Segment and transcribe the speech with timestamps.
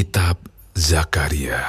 [0.00, 0.40] Kitab
[0.72, 1.60] Zakaria.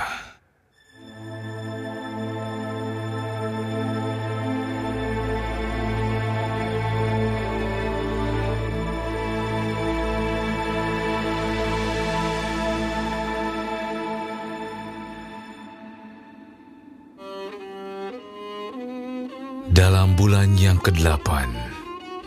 [19.68, 21.28] Dalam bulan yang ke-8,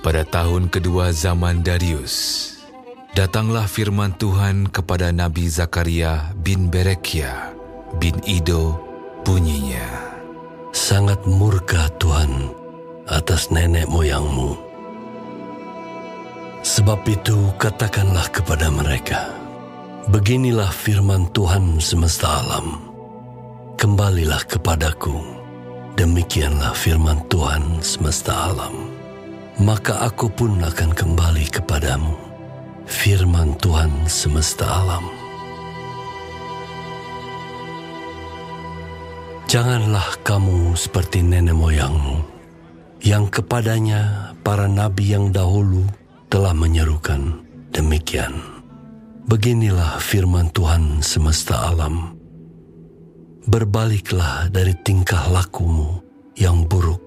[0.04, 2.53] pada tahun kedua zaman Darius,
[3.14, 7.54] datanglah firman Tuhan kepada Nabi Zakaria bin Berekia
[8.02, 8.74] bin Ido
[9.22, 10.10] bunyinya.
[10.74, 12.50] Sangat murka Tuhan
[13.06, 14.58] atas nenek moyangmu.
[16.66, 19.30] Sebab itu katakanlah kepada mereka,
[20.10, 22.82] Beginilah firman Tuhan semesta alam,
[23.78, 25.14] Kembalilah kepadaku,
[25.94, 28.90] Demikianlah firman Tuhan semesta alam.
[29.62, 32.33] Maka aku pun akan kembali kepadamu.
[32.84, 35.04] Firman Tuhan semesta alam.
[39.48, 42.20] Janganlah kamu seperti nenek moyangmu,
[43.00, 45.86] yang kepadanya para nabi yang dahulu
[46.28, 48.36] telah menyerukan demikian.
[49.24, 52.14] Beginilah firman Tuhan semesta alam
[53.44, 56.00] berbaliklah dari tingkah lakumu
[56.36, 57.00] yang buruk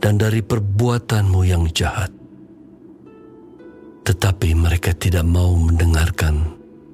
[0.00, 2.23] dan dari perbuatanmu yang jahat.
[4.04, 6.44] Tetapi mereka tidak mau mendengarkan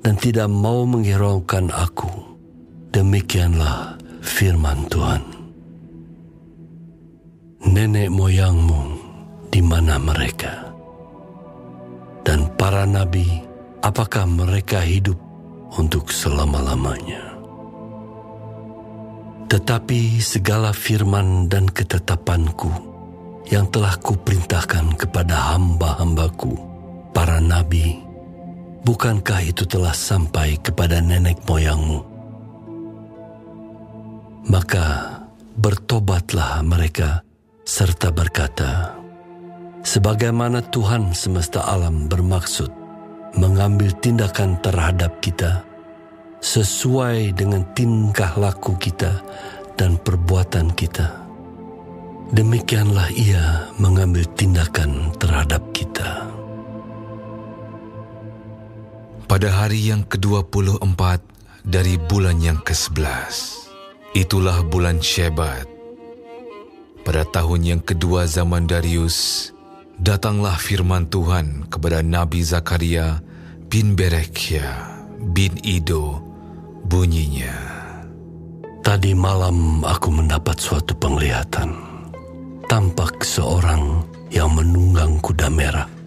[0.00, 2.10] dan tidak mau menghiraukan aku.
[2.94, 5.22] Demikianlah firman Tuhan.
[7.66, 8.82] Nenek moyangmu
[9.50, 10.70] di mana mereka?
[12.22, 13.26] Dan para nabi,
[13.82, 15.18] apakah mereka hidup
[15.76, 17.30] untuk selama-lamanya?
[19.50, 22.70] Tetapi segala firman dan ketetapanku
[23.50, 26.69] yang telah kuperintahkan kepada hamba-hambaku,
[28.84, 32.00] bukankah itu telah sampai kepada nenek moyangmu?
[34.50, 34.86] Maka
[35.56, 37.22] bertobatlah mereka
[37.62, 38.96] serta berkata,
[39.80, 42.68] Sebagaimana Tuhan semesta alam bermaksud
[43.40, 45.64] mengambil tindakan terhadap kita,
[46.40, 49.24] sesuai dengan tingkah laku kita
[49.80, 51.08] dan perbuatan kita.
[52.30, 56.28] Demikianlah ia mengambil tindakan terhadap kita.
[59.30, 61.22] Pada hari yang ke-24
[61.62, 63.30] dari bulan yang ke-11,
[64.18, 65.70] itulah bulan Shebat.
[67.06, 69.54] Pada tahun yang kedua zaman Darius,
[70.02, 73.22] datanglah firman Tuhan kepada Nabi Zakaria
[73.70, 74.98] bin Berekia
[75.30, 76.18] bin Ido
[76.90, 77.54] bunyinya.
[78.82, 81.70] Tadi malam aku mendapat suatu penglihatan.
[82.66, 84.02] Tampak seorang
[84.34, 85.99] yang menunggang kuda merah.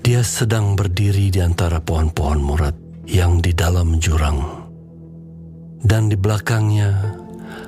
[0.00, 2.72] Dia sedang berdiri di antara pohon-pohon murad
[3.04, 4.40] yang di dalam jurang.
[5.80, 7.20] Dan di belakangnya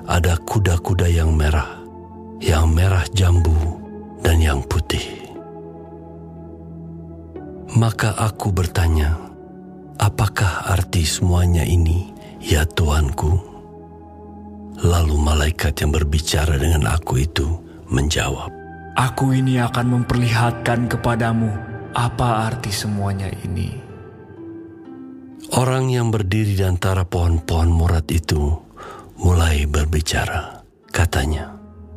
[0.08, 1.84] ada kuda-kuda yang merah,
[2.40, 3.56] yang merah jambu
[4.24, 5.04] dan yang putih.
[7.76, 9.16] Maka aku bertanya,
[10.00, 12.10] Apakah arti semuanya ini,
[12.42, 13.38] ya Tuanku?
[14.82, 17.46] Lalu malaikat yang berbicara dengan aku itu
[17.92, 18.50] menjawab,
[18.98, 23.70] Aku ini akan memperlihatkan kepadamu apa arti semuanya ini.
[25.52, 28.56] Orang yang berdiri di antara pohon-pohon murad itu
[29.20, 30.64] mulai berbicara.
[30.88, 31.52] Katanya,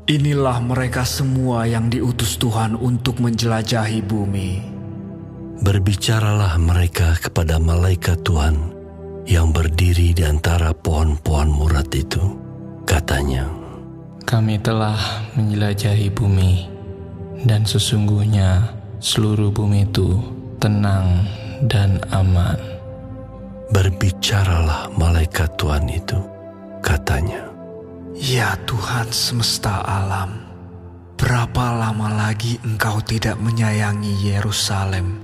[0.05, 4.51] Inilah mereka semua yang diutus Tuhan untuk menjelajahi bumi.
[5.65, 8.75] Berbicaralah mereka kepada malaikat Tuhan
[9.25, 12.21] yang berdiri di antara pohon-pohon murad itu.
[12.85, 13.49] Katanya,
[14.29, 16.69] Kami telah menjelajahi bumi,
[17.49, 18.69] dan sesungguhnya
[19.05, 20.17] seluruh bumi itu
[20.57, 21.29] tenang
[21.69, 22.57] dan aman.
[23.69, 26.17] Berbicaralah malaikat Tuhan itu.
[26.81, 27.45] Katanya,
[28.17, 30.41] Ya Tuhan semesta alam,
[31.21, 35.21] berapa lama lagi engkau tidak menyayangi Yerusalem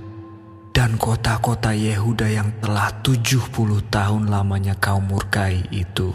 [0.70, 3.50] dan kota-kota Yehuda yang telah 70
[3.90, 6.10] tahun lamanya kau murkai itu.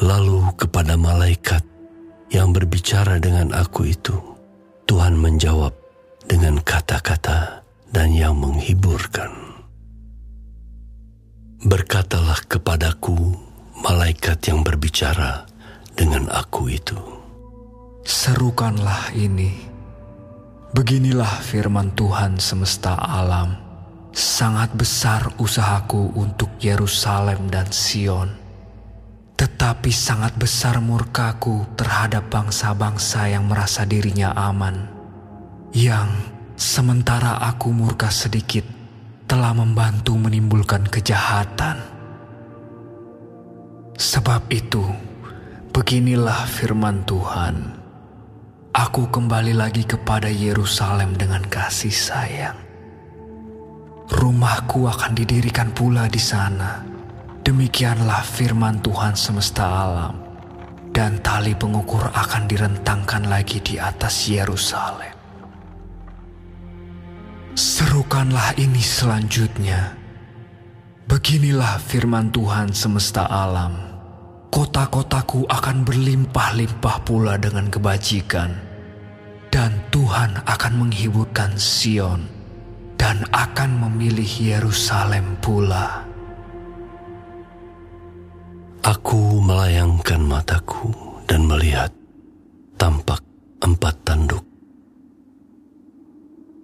[0.00, 1.64] Lalu kepada malaikat
[2.32, 4.16] yang berbicara dengan aku itu,
[4.88, 5.81] Tuhan menjawab
[6.26, 9.30] dengan kata-kata dan yang menghiburkan.
[11.62, 13.38] Berkatalah kepadaku
[13.78, 15.46] malaikat yang berbicara
[15.94, 16.98] dengan aku itu.
[18.02, 19.72] Serukanlah ini
[20.72, 23.60] Beginilah firman Tuhan semesta alam.
[24.16, 28.32] Sangat besar usahaku untuk Yerusalem dan Sion.
[29.36, 34.91] Tetapi sangat besar murkaku terhadap bangsa-bangsa yang merasa dirinya aman.
[35.72, 38.68] Yang sementara aku murka sedikit,
[39.24, 41.80] telah membantu menimbulkan kejahatan.
[43.96, 44.84] Sebab itu,
[45.72, 47.56] beginilah firman Tuhan.
[48.76, 52.60] Aku kembali lagi kepada Yerusalem dengan kasih sayang.
[54.12, 56.84] Rumahku akan didirikan pula di sana.
[57.40, 60.20] Demikianlah firman Tuhan semesta alam.
[60.92, 65.11] Dan tali pengukur akan direntangkan lagi di atas Yerusalem.
[67.52, 69.96] Serukanlah ini selanjutnya.
[71.04, 73.92] Beginilah firman Tuhan semesta alam
[74.52, 78.52] kota-kotaku akan berlimpah-limpah pula dengan kebajikan,
[79.48, 82.28] dan Tuhan akan menghiburkan Sion
[83.00, 86.04] dan akan memilih Yerusalem pula.
[88.84, 90.92] Aku melayangkan mataku
[91.24, 91.88] dan melihat
[92.76, 93.24] tampak
[93.64, 94.51] empat tanduk.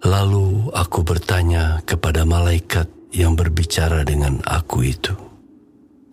[0.03, 5.29] Lalu aku bertanya kepada malaikat yang berbicara dengan aku itu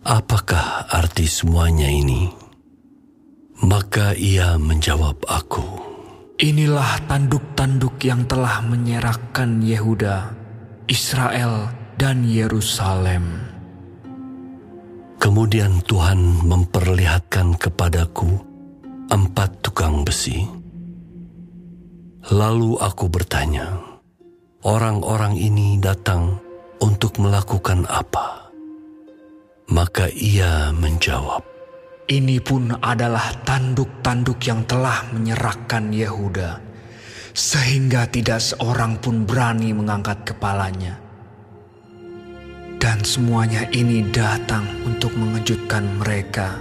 [0.07, 2.31] apakah arti semuanya ini?
[3.67, 5.65] Maka ia menjawab aku,
[6.37, 10.37] Inilah tanduk-tanduk yang telah menyerahkan Yehuda,
[10.85, 13.41] Israel, dan Yerusalem.
[15.17, 18.37] Kemudian Tuhan memperlihatkan kepadaku
[19.09, 20.56] empat tukang besi.
[22.27, 23.71] Lalu aku bertanya,
[24.67, 26.35] orang-orang ini datang
[26.83, 28.51] untuk melakukan apa?
[29.71, 31.39] Maka ia menjawab,
[32.11, 36.59] Ini pun adalah tanduk-tanduk yang telah menyerahkan Yehuda,
[37.31, 40.99] sehingga tidak seorang pun berani mengangkat kepalanya.
[42.75, 46.59] Dan semuanya ini datang untuk mengejutkan mereka,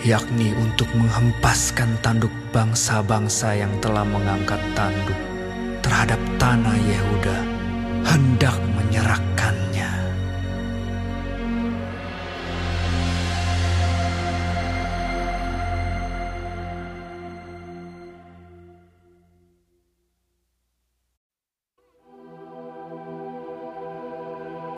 [0.00, 5.16] yakni untuk menghempaskan tanduk bangsa-bangsa yang telah mengangkat tanduk
[5.84, 7.38] terhadap tanah Yehuda,
[8.08, 9.92] hendak menyerahkannya.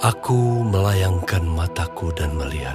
[0.02, 2.74] Aku melayangkan mataku dan melihat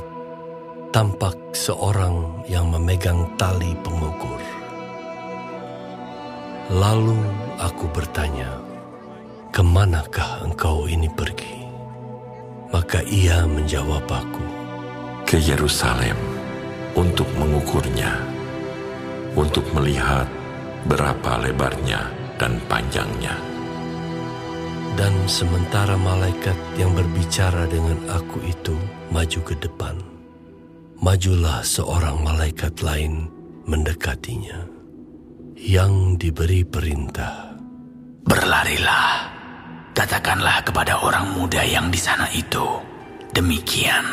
[0.98, 4.42] tampak seorang yang memegang tali pengukur.
[6.74, 7.22] Lalu
[7.62, 8.58] aku bertanya,
[9.54, 11.70] "Ke manakah engkau ini pergi?"
[12.74, 14.42] Maka ia menjawab aku,
[15.22, 16.18] "Ke Yerusalem
[16.98, 18.18] untuk mengukurnya,
[19.38, 20.26] untuk melihat
[20.90, 22.10] berapa lebarnya
[22.42, 23.38] dan panjangnya."
[24.98, 28.74] Dan sementara malaikat yang berbicara dengan aku itu
[29.14, 30.17] maju ke depan,
[31.02, 33.30] majulah seorang malaikat lain
[33.66, 34.66] mendekatinya,
[35.58, 37.56] yang diberi perintah.
[38.28, 39.32] Berlarilah,
[39.96, 42.66] katakanlah kepada orang muda yang di sana itu,
[43.32, 44.04] demikian,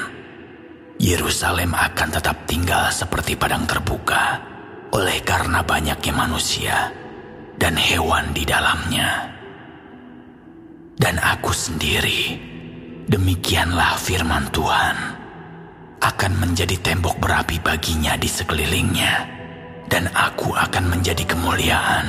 [1.01, 4.39] Yerusalem akan tetap tinggal seperti padang terbuka,
[4.95, 6.77] oleh karena banyaknya manusia
[7.59, 9.35] dan hewan di dalamnya
[10.99, 12.39] dan aku sendiri,
[13.11, 14.97] demikianlah firman Tuhan,
[16.05, 19.25] akan menjadi tembok berapi baginya di sekelilingnya,
[19.89, 22.07] dan aku akan menjadi kemuliaan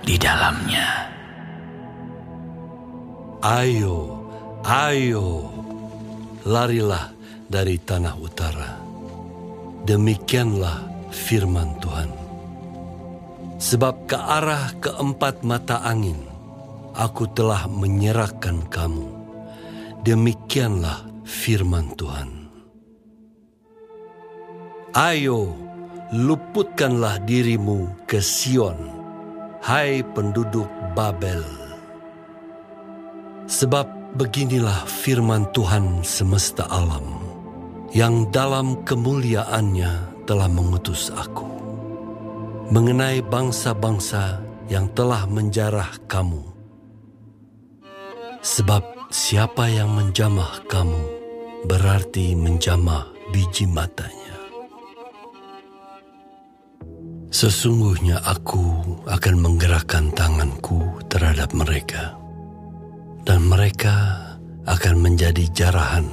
[0.00, 1.12] di dalamnya.
[3.44, 4.24] Ayo,
[4.64, 5.52] ayo,
[6.48, 7.12] larilah
[7.44, 8.80] dari tanah utara.
[9.84, 10.80] Demikianlah
[11.12, 12.10] firman Tuhan.
[13.60, 16.16] Sebab ke arah keempat mata angin,
[16.96, 19.08] aku telah menyerahkan kamu.
[20.00, 22.33] Demikianlah firman Tuhan.
[24.94, 25.50] Ayo,
[26.14, 28.78] luputkanlah dirimu ke Sion,
[29.58, 31.42] hai penduduk Babel.
[33.50, 37.18] Sebab beginilah firman Tuhan semesta alam,
[37.90, 41.50] yang dalam kemuliaannya telah mengutus aku.
[42.70, 44.38] Mengenai bangsa-bangsa
[44.70, 46.54] yang telah menjarah kamu,
[48.44, 51.02] Sebab siapa yang menjamah kamu
[51.64, 54.23] berarti menjamah biji matanya.
[57.34, 58.62] Sesungguhnya aku
[59.10, 62.14] akan menggerakkan tanganku terhadap mereka,
[63.26, 64.22] dan mereka
[64.70, 66.06] akan menjadi jarahan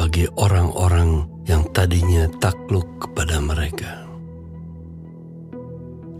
[0.00, 4.08] bagi orang-orang yang tadinya takluk kepada mereka.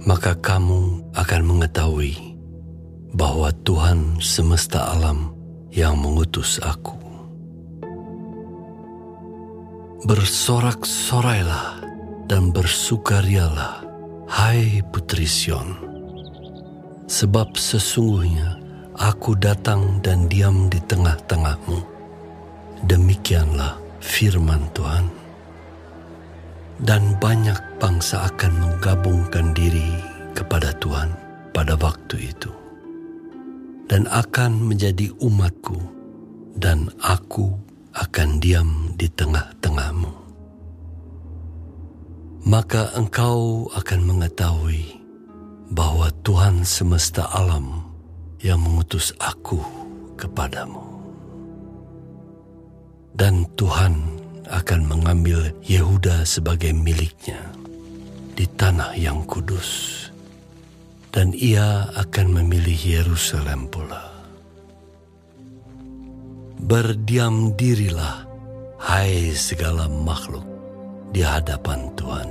[0.04, 2.36] Maka kamu akan mengetahui
[3.16, 5.32] bahwa Tuhan semesta alam
[5.72, 6.92] yang mengutus aku.
[10.04, 11.88] Bersorak-sorailah
[12.28, 13.85] dan bersukarialah,
[14.30, 15.74] hai Putri Sion,
[17.06, 18.66] sebab sesungguhnya
[18.96, 21.84] Aku datang dan diam di tengah-tengahmu.
[22.88, 25.04] Demikianlah firman Tuhan.
[26.80, 30.00] Dan banyak bangsa akan menggabungkan diri
[30.32, 31.12] kepada Tuhan
[31.52, 32.48] pada waktu itu.
[33.84, 35.76] Dan akan menjadi umatku
[36.56, 37.52] dan aku
[37.92, 40.25] akan diam di tengah-tengahmu.
[42.46, 45.02] Maka engkau akan mengetahui
[45.74, 47.90] bahwa Tuhan semesta alam
[48.38, 49.58] yang mengutus aku
[50.14, 50.78] kepadamu.
[53.18, 53.98] Dan Tuhan
[54.46, 57.50] akan mengambil Yehuda sebagai miliknya
[58.38, 60.06] di tanah yang kudus.
[61.10, 64.06] Dan ia akan memilih Yerusalem pula.
[66.62, 68.22] Berdiam dirilah,
[68.78, 70.46] hai segala makhluk,
[71.10, 72.30] di hadapan Tuhan.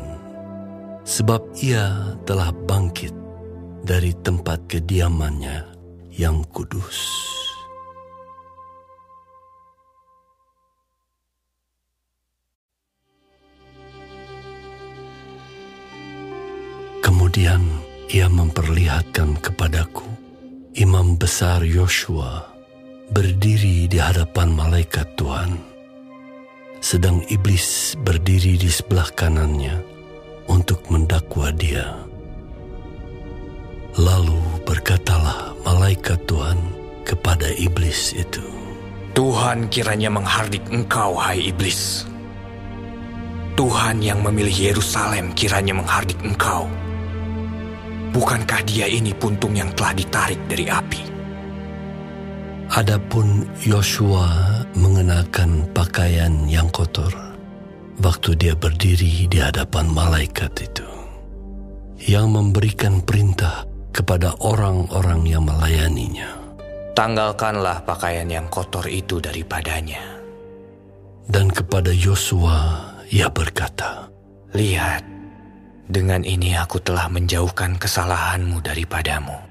[1.06, 3.14] Sebab ia telah bangkit
[3.86, 5.62] dari tempat kediamannya
[6.10, 6.98] yang kudus.
[17.06, 17.62] Kemudian
[18.10, 20.08] ia memperlihatkan kepadaku
[20.76, 22.48] imam besar Yosua
[23.14, 25.56] berdiri di hadapan malaikat Tuhan,
[26.84, 29.80] sedang iblis berdiri di sebelah kanannya
[30.50, 31.96] untuk mendakwa dia.
[33.96, 36.60] Lalu berkatalah malaikat Tuhan
[37.08, 38.44] kepada iblis itu.
[39.16, 42.04] Tuhan kiranya menghardik engkau, hai iblis.
[43.56, 46.68] Tuhan yang memilih Yerusalem kiranya menghardik engkau.
[48.12, 51.15] Bukankah dia ini puntung yang telah ditarik dari api?
[52.74, 57.14] Adapun Yosua mengenakan pakaian yang kotor
[58.02, 60.88] waktu dia berdiri di hadapan malaikat itu
[62.10, 66.28] yang memberikan perintah kepada orang-orang yang melayaninya.
[66.98, 70.02] Tanggalkanlah pakaian yang kotor itu daripadanya.
[71.30, 72.82] Dan kepada Yosua
[73.14, 74.10] ia berkata,
[74.58, 75.06] Lihat,
[75.86, 79.45] dengan ini aku telah menjauhkan kesalahanmu daripadamu.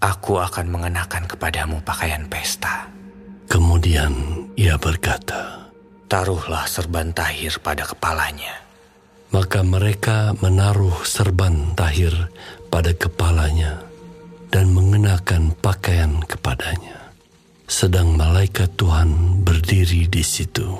[0.00, 2.88] Aku akan mengenakan kepadamu pakaian pesta.
[3.48, 4.12] Kemudian
[4.58, 5.72] ia berkata,
[6.06, 8.62] Taruhlah serban tahir pada kepalanya.
[9.34, 12.14] Maka mereka menaruh serban tahir
[12.70, 13.82] pada kepalanya
[14.54, 17.10] dan mengenakan pakaian kepadanya.
[17.66, 20.70] Sedang malaikat Tuhan berdiri di situ.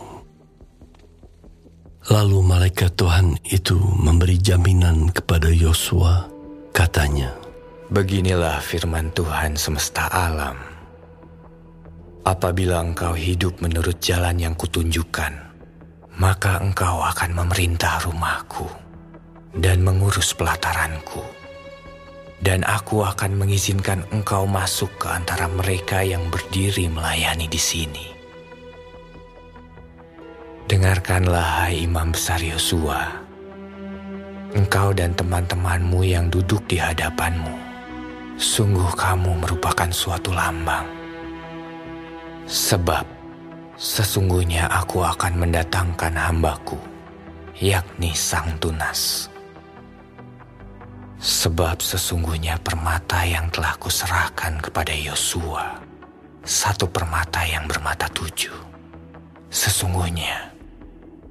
[2.07, 6.31] Lalu malaikat Tuhan itu memberi jaminan kepada Yosua,
[6.71, 7.35] katanya,
[7.87, 10.59] Beginilah firman Tuhan semesta alam.
[12.26, 15.31] Apabila engkau hidup menurut jalan yang kutunjukkan,
[16.19, 18.66] maka engkau akan memerintah rumahku
[19.55, 21.23] dan mengurus pelataranku.
[22.43, 28.07] Dan aku akan mengizinkan engkau masuk ke antara mereka yang berdiri melayani di sini.
[30.66, 33.14] Dengarkanlah hai imam besar Yosua,
[34.59, 37.66] engkau dan teman-temanmu yang duduk di hadapanmu,
[38.37, 40.87] sungguh kamu merupakan suatu lambang.
[42.47, 43.16] Sebab
[43.76, 46.81] Sesungguhnya aku akan mendatangkan hambaku,
[47.61, 49.28] yakni sang tunas.
[51.21, 55.76] Sebab sesungguhnya permata yang telah kuserahkan kepada Yosua,
[56.40, 58.57] satu permata yang bermata tujuh.
[59.52, 60.57] Sesungguhnya,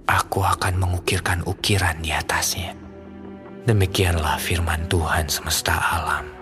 [0.06, 2.78] aku akan mengukirkan ukiran di atasnya.
[3.66, 6.35] Demikianlah firman Tuhan semesta alam.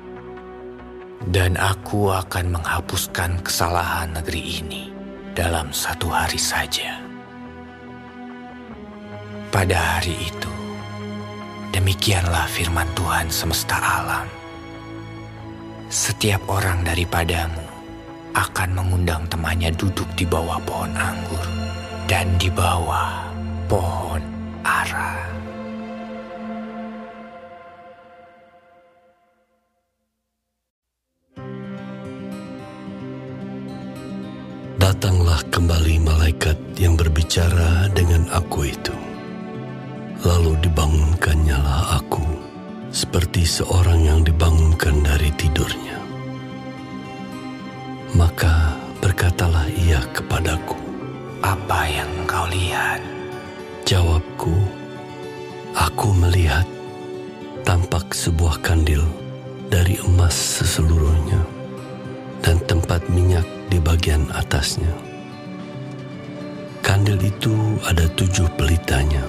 [1.24, 4.92] Dan aku akan menghapuskan kesalahan negeri ini
[5.32, 7.00] dalam satu hari saja.
[9.48, 10.51] Pada hari itu,
[11.72, 14.27] demikianlah firman Tuhan semesta alam.
[15.88, 17.63] Setiap orang daripadamu
[18.34, 21.46] akan mengundang temannya duduk di bawah pohon anggur
[22.10, 23.30] dan di bawah
[23.72, 24.20] pohon
[24.65, 25.43] ara.
[34.74, 38.96] Datanglah kembali malaikat yang berbicara dengan aku itu.
[40.25, 42.25] Lalu dibangunkannya lah aku,
[42.89, 46.00] seperti seorang yang dibangunkan dari tidurnya.
[48.18, 50.77] Maka berkatalah ia kepadaku,
[51.46, 53.03] Apa yang engkau lihat?
[53.86, 54.58] Jawabku,
[55.77, 56.65] aku melihat
[57.62, 59.06] tampak sebuah kandil
[59.70, 61.42] dari emas seseluruhnya
[62.42, 64.94] dan tempat minyak di bagian atasnya.
[66.86, 69.25] Kandil itu ada tujuh pelitanya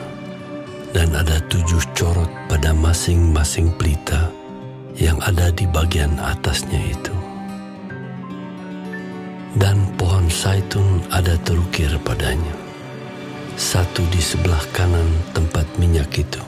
[0.92, 4.28] dan ada tujuh corot pada masing-masing pelita
[5.00, 7.16] yang ada di bagian atasnya itu.
[9.56, 12.52] Dan pohon saitun ada terukir padanya.
[13.56, 16.42] Satu di sebelah kanan tempat minyak itu,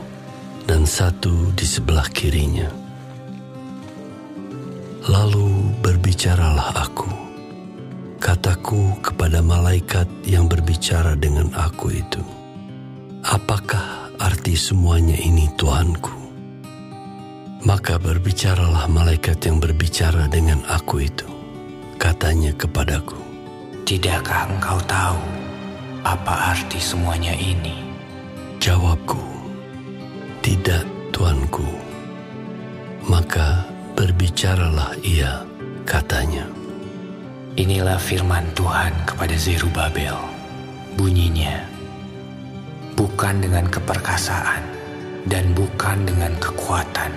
[0.69, 2.67] dan satu di sebelah kirinya.
[5.07, 7.26] Lalu berbicaralah aku,
[8.19, 12.23] kataku kepada malaikat yang berbicara dengan aku itu,
[13.27, 16.15] Apakah arti semuanya ini Tuanku?
[17.67, 21.27] Maka berbicaralah malaikat yang berbicara dengan aku itu.
[21.99, 23.19] Katanya kepadaku,
[23.83, 25.19] Tidakkah engkau tahu
[26.07, 27.75] apa arti semuanya ini?
[28.63, 29.19] Jawabku,
[30.39, 31.67] Tidak Tuanku.
[33.11, 33.67] Maka
[33.99, 35.43] berbicaralah ia,
[35.83, 36.56] katanya.
[37.57, 40.13] Inilah firman Tuhan kepada Zerubabel.
[40.93, 41.65] Bunyinya,
[43.01, 44.61] bukan dengan keperkasaan
[45.25, 47.09] dan bukan dengan kekuatan,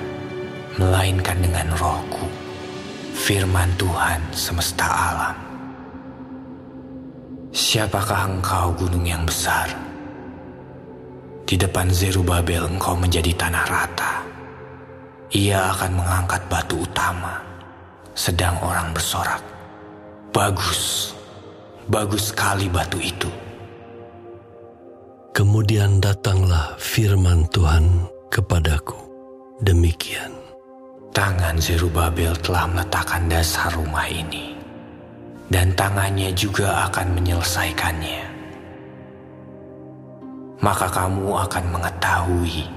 [0.79, 2.24] melainkan dengan rohku,
[3.12, 5.36] firman Tuhan semesta alam.
[7.51, 9.67] Siapakah engkau gunung yang besar?
[11.43, 14.24] Di depan Zerubabel engkau menjadi tanah rata.
[15.36, 17.43] Ia akan mengangkat batu utama,
[18.15, 19.58] sedang orang bersorak.
[20.29, 21.12] Bagus,
[21.89, 23.27] bagus sekali batu itu.
[25.33, 28.95] Kemudian datanglah firman Tuhan kepadaku.
[29.65, 30.31] Demikian.
[31.12, 34.55] Tangan Zerubabel telah meletakkan dasar rumah ini,
[35.50, 38.24] dan tangannya juga akan menyelesaikannya.
[40.61, 42.70] Maka kamu akan mengetahui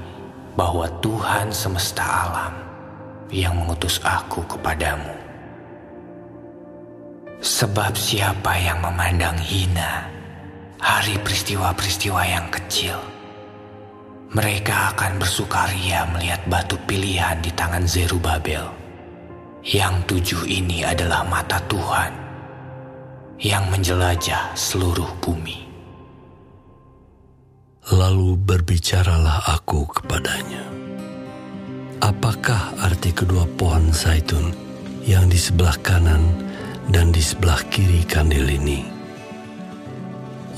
[0.57, 2.55] bahwa Tuhan semesta alam
[3.29, 5.22] yang mengutus aku kepadamu.
[7.43, 10.07] Sebab siapa yang memandang hina
[10.79, 13.03] hari peristiwa-peristiwa yang kecil,
[14.31, 18.63] mereka akan bersukaria melihat batu pilihan di tangan Zerubabel.
[19.67, 22.15] Yang tujuh ini adalah mata Tuhan
[23.43, 25.67] yang menjelajah seluruh bumi.
[27.91, 30.63] Lalu berbicaralah aku kepadanya.
[31.99, 34.55] Apakah arti kedua pohon zaitun
[35.03, 36.52] yang di sebelah kanan
[36.91, 38.83] dan di sebelah kiri kandil ini?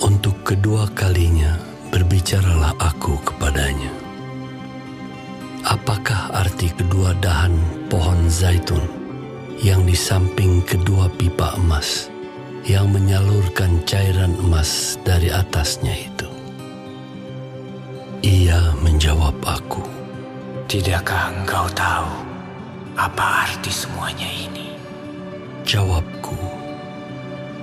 [0.00, 1.56] Untuk kedua kalinya
[1.92, 3.92] berbicaralah aku kepadanya.
[5.64, 7.56] Apakah arti kedua dahan
[7.88, 8.84] pohon zaitun
[9.64, 12.12] yang di samping kedua pipa emas
[12.68, 16.28] yang menyalurkan cairan emas dari atasnya itu?
[18.24, 19.84] Ia menjawab aku,
[20.64, 22.10] Tidakkah engkau tahu
[22.98, 24.73] apa arti semuanya ini?
[25.64, 26.36] Jawabku,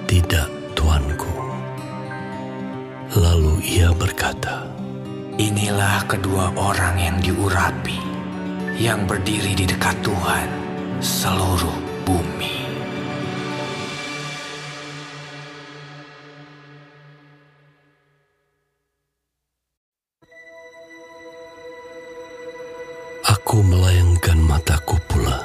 [0.09, 1.29] tidak tuanku.
[3.13, 4.65] Lalu ia berkata,
[5.37, 8.01] Inilah kedua orang yang diurapi,
[8.81, 10.49] yang berdiri di dekat Tuhan
[10.97, 12.57] seluruh bumi.
[23.29, 25.37] Aku melayangkan mataku pula,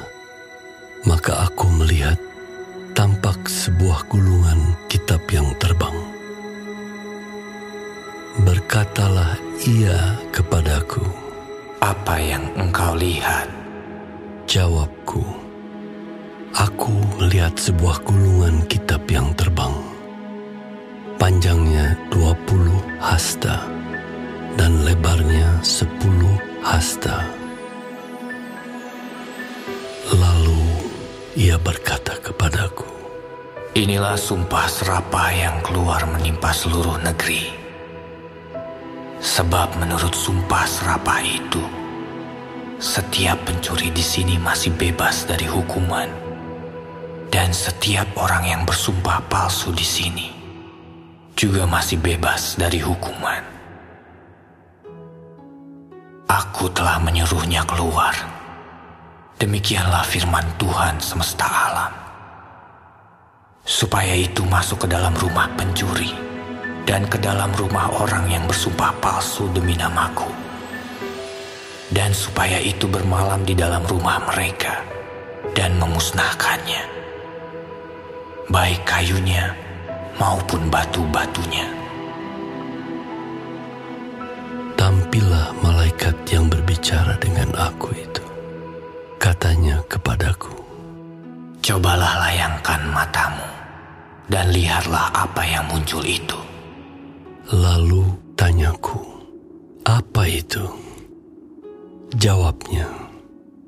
[1.04, 2.16] maka aku melihat
[2.96, 5.92] tampak sebuah gulungan kitab yang terbang.
[8.40, 9.36] Berkatalah
[9.68, 11.04] ia kepadaku,
[11.84, 13.52] Apa yang engkau lihat?
[14.48, 15.20] jawabku,
[16.56, 19.76] aku melihat sebuah gulungan kitab yang terbang.
[21.20, 23.60] Panjangnya 20 hasta
[24.56, 25.84] dan lebarnya 10
[26.64, 27.28] hasta.
[30.16, 30.55] Lalu
[31.36, 32.88] ia berkata kepadaku,
[33.76, 37.52] Inilah sumpah serapah yang keluar menimpa seluruh negeri.
[39.20, 41.60] Sebab menurut sumpah serapah itu,
[42.80, 46.08] setiap pencuri di sini masih bebas dari hukuman.
[47.28, 50.28] Dan setiap orang yang bersumpah palsu di sini
[51.36, 53.44] juga masih bebas dari hukuman.
[56.32, 58.35] Aku telah menyuruhnya keluar.
[59.36, 61.92] Demikianlah firman Tuhan semesta alam.
[63.66, 66.08] Supaya itu masuk ke dalam rumah pencuri
[66.88, 70.32] dan ke dalam rumah orang yang bersumpah palsu demi namaku.
[71.92, 74.80] Dan supaya itu bermalam di dalam rumah mereka
[75.54, 76.82] dan memusnahkannya.
[78.48, 79.52] Baik kayunya
[80.18, 81.86] maupun batu-batunya.
[84.86, 88.25] tampillah malaikat yang berbicara dengan aku itu.
[89.26, 90.54] Katanya kepadaku,
[91.58, 93.42] Cobalah layangkan matamu
[94.30, 96.38] dan lihatlah apa yang muncul itu.
[97.50, 98.06] lalu
[98.38, 99.02] tanyaku,
[99.82, 100.62] apa itu?
[102.14, 102.86] Jawabnya,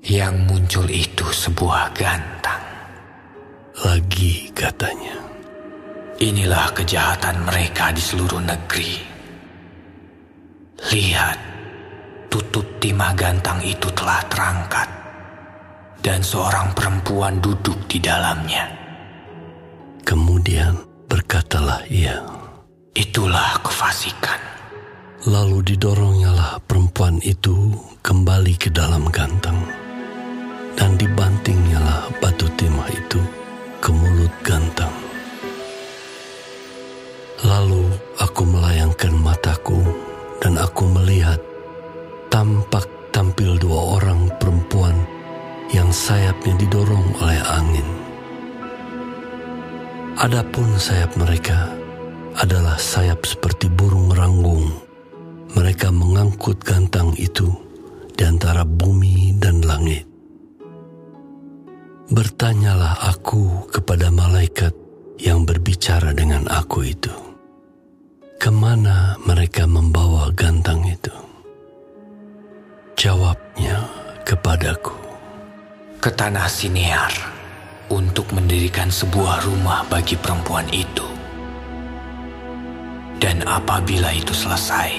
[0.06, 2.62] Yang muncul itu sebuah gantang.
[3.82, 5.18] lagi katanya,
[6.22, 8.94] Inilah kejahatan mereka di seluruh negeri.
[10.94, 11.38] Lihat,
[12.30, 14.97] tutup timah gantang itu telah terangkat,
[16.02, 18.70] dan seorang perempuan duduk di dalamnya.
[20.06, 20.78] Kemudian
[21.10, 22.16] berkatalah ia,
[22.98, 24.42] Itulah kefasikan.
[25.30, 27.70] Lalu didorongnya perempuan itu
[28.02, 29.58] kembali ke dalam gantang,
[30.74, 33.22] dan dibantingnyalah batu timah itu
[33.78, 34.90] ke mulut gantang.
[37.46, 37.86] Lalu
[38.18, 39.78] aku melayangkan mataku
[40.42, 41.38] dan aku melihat
[42.34, 44.94] tampak tampil dua orang perempuan
[45.72, 47.88] yang sayapnya didorong oleh angin.
[50.18, 51.70] Adapun sayap mereka
[52.38, 54.66] adalah sayap seperti burung ranggung.
[55.54, 57.48] Mereka mengangkut gantang itu
[58.14, 60.04] di antara bumi dan langit.
[62.08, 64.74] Bertanyalah aku kepada malaikat
[65.22, 67.14] yang berbicara dengan aku itu.
[68.38, 71.14] Ke mana mereka membawa gantang itu?
[72.98, 73.82] Jawabnya
[74.22, 75.07] kepadaku.
[75.98, 77.10] Ke tanah Sinear
[77.90, 81.02] untuk mendirikan sebuah rumah bagi perempuan itu.
[83.18, 84.94] Dan apabila itu selesai,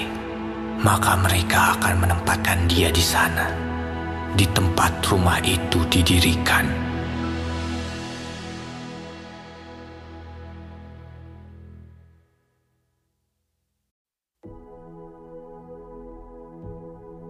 [0.84, 3.48] maka mereka akan menempatkan dia di sana,
[4.36, 6.68] di tempat rumah itu didirikan.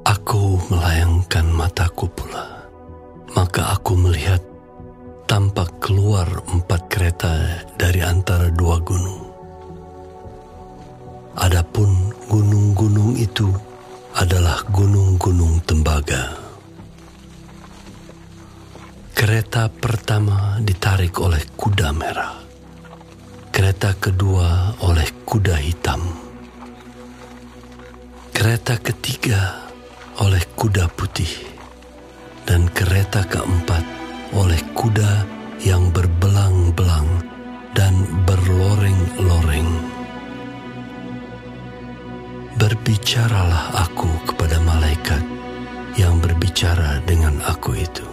[0.02, 2.59] Aku melayangkan mataku pula,
[3.34, 4.42] maka aku melihat
[5.30, 9.30] tampak keluar empat kereta dari antara dua gunung.
[11.38, 13.46] Adapun gunung-gunung itu
[14.18, 16.34] adalah gunung-gunung tembaga.
[19.14, 22.34] Kereta pertama ditarik oleh kuda merah.
[23.54, 26.02] Kereta kedua oleh kuda hitam.
[28.34, 29.68] Kereta ketiga
[30.18, 31.59] oleh kuda putih.
[32.50, 33.86] Dan kereta keempat
[34.34, 35.22] oleh kuda
[35.62, 37.06] yang berbelang-belang
[37.78, 37.94] dan
[38.26, 39.70] berloreng-loreng.
[42.58, 45.22] Berbicaralah aku kepada malaikat
[45.94, 48.08] yang berbicara dengan aku itu.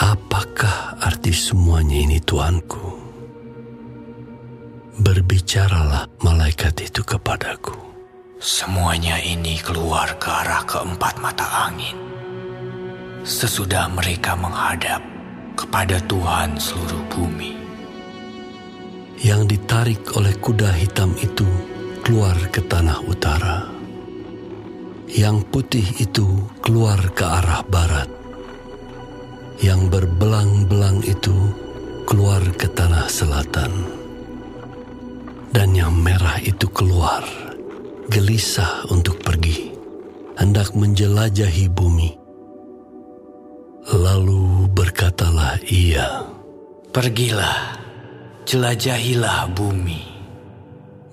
[0.00, 2.88] Apakah arti semuanya ini Tuanku?
[4.96, 7.76] Berbicaralah malaikat itu kepadaku.
[8.40, 12.05] Semuanya ini keluar ke arah keempat mata angin.
[13.26, 15.02] Sesudah mereka menghadap
[15.58, 17.58] kepada Tuhan seluruh bumi.
[19.18, 21.42] Yang ditarik oleh kuda hitam itu
[22.06, 23.66] keluar ke tanah utara.
[25.10, 28.06] Yang putih itu keluar ke arah barat.
[29.58, 31.34] Yang berbelang-belang itu
[32.06, 33.74] keluar ke tanah selatan.
[35.50, 37.26] Dan yang merah itu keluar,
[38.06, 39.74] gelisah untuk pergi,
[40.38, 42.25] hendak menjelajahi bumi.
[43.86, 46.26] Lalu berkatalah ia,
[46.90, 47.78] Pergilah,
[48.42, 50.02] jelajahilah bumi.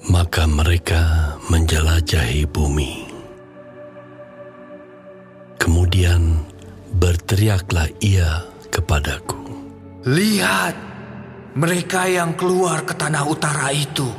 [0.10, 3.06] Maka mereka menjelajahi bumi.
[5.62, 6.42] Kemudian
[6.98, 8.42] berteriaklah ia
[8.74, 9.38] kepadaku.
[10.10, 10.76] Lihat,
[11.54, 14.10] mereka yang keluar ke tanah utara itu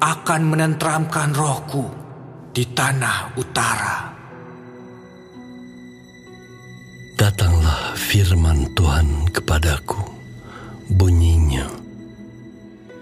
[0.00, 1.84] akan menenteramkan rohku
[2.48, 4.13] di tanah utara.
[7.14, 10.02] Datanglah firman Tuhan kepadaku,
[10.90, 11.70] bunyinya.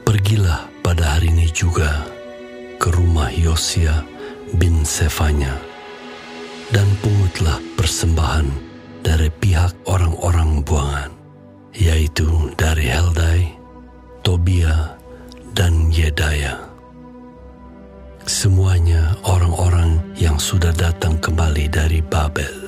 [0.04, 2.04] Pergilah pada hari ini juga
[2.76, 4.04] ke rumah Yosia
[4.60, 5.56] bin Sefanya
[6.76, 8.48] dan pungutlah persembahan
[9.00, 11.12] dari pihak orang-orang buangan,
[11.72, 13.48] yaitu dari Heldai,
[14.20, 14.92] Tobia,
[15.56, 16.60] dan Yedaya.
[18.28, 22.61] Semuanya orang-orang yang sudah datang kembali dari Babel.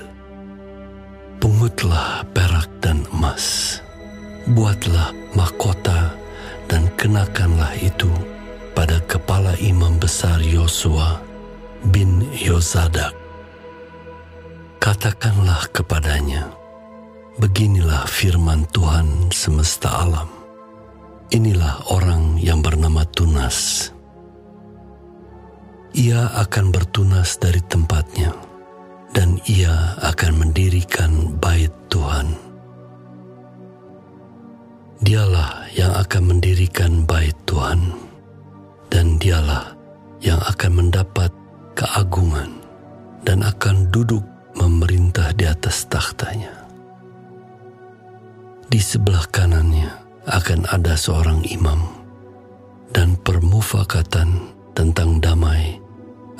[1.44, 3.76] Pungutlah perak dan emas,
[4.48, 6.16] buatlah mahkota
[6.72, 8.08] dan kenakanlah itu
[8.72, 11.20] pada kepala imam besar Yosua
[11.92, 13.12] bin Yozadak.
[14.80, 16.48] Katakanlah kepadanya,
[17.36, 20.32] beginilah firman Tuhan semesta alam.
[21.28, 23.92] Inilah orang yang bernama Tunas.
[25.92, 28.53] Ia akan bertunas dari tempatnya
[29.14, 32.34] dan ia akan mendirikan bait Tuhan.
[35.06, 37.94] Dialah yang akan mendirikan bait Tuhan,
[38.90, 39.78] dan dialah
[40.18, 41.30] yang akan mendapat
[41.78, 42.50] keagungan
[43.22, 44.24] dan akan duduk
[44.58, 46.50] memerintah di atas takhtanya.
[48.66, 49.92] Di sebelah kanannya
[50.26, 51.84] akan ada seorang imam,
[52.90, 55.78] dan permufakatan tentang damai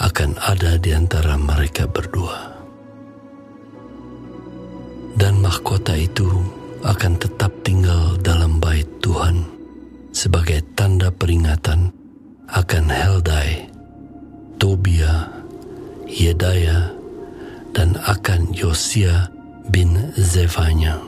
[0.00, 2.53] akan ada di antara mereka berdua.
[5.14, 6.26] Dan mahkota itu
[6.82, 9.46] akan tetap tinggal dalam bait Tuhan
[10.10, 11.94] sebagai tanda peringatan
[12.50, 13.70] akan Heldai,
[14.58, 15.30] Tobia,
[16.10, 16.92] Yedaya,
[17.74, 19.30] dan akan Yosia
[19.70, 20.98] bin Zevanya.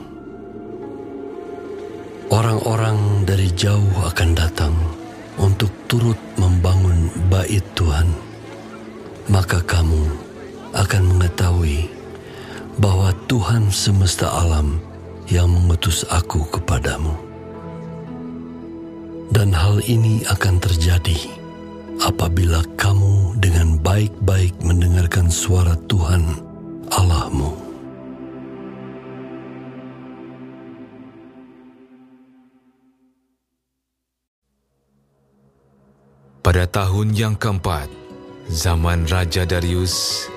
[2.27, 4.75] Orang-orang dari jauh akan datang
[5.39, 8.11] untuk turut membangun bait Tuhan,
[9.31, 10.03] maka kamu
[10.75, 11.96] akan mengetahui
[12.77, 14.77] bahwa Tuhan semesta alam
[15.27, 17.13] yang mengutus aku kepadamu.
[19.33, 21.19] Dan hal ini akan terjadi
[21.99, 26.23] apabila kamu dengan baik-baik mendengarkan suara Tuhan
[26.93, 27.67] Allahmu.
[36.47, 37.91] Pada tahun yang keempat,
[38.47, 40.31] zaman Raja Darius,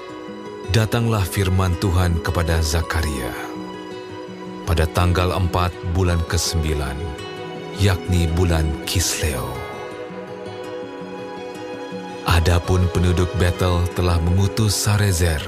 [0.71, 3.35] datanglah firman Tuhan kepada Zakaria.
[4.71, 6.79] Pada tanggal empat bulan ke-9,
[7.83, 9.51] yakni bulan Kisleo.
[12.23, 15.43] Adapun penduduk Betel telah mengutus Sarezer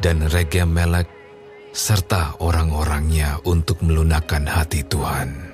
[0.00, 1.04] dan Regem Melek
[1.76, 5.52] serta orang-orangnya untuk melunakkan hati Tuhan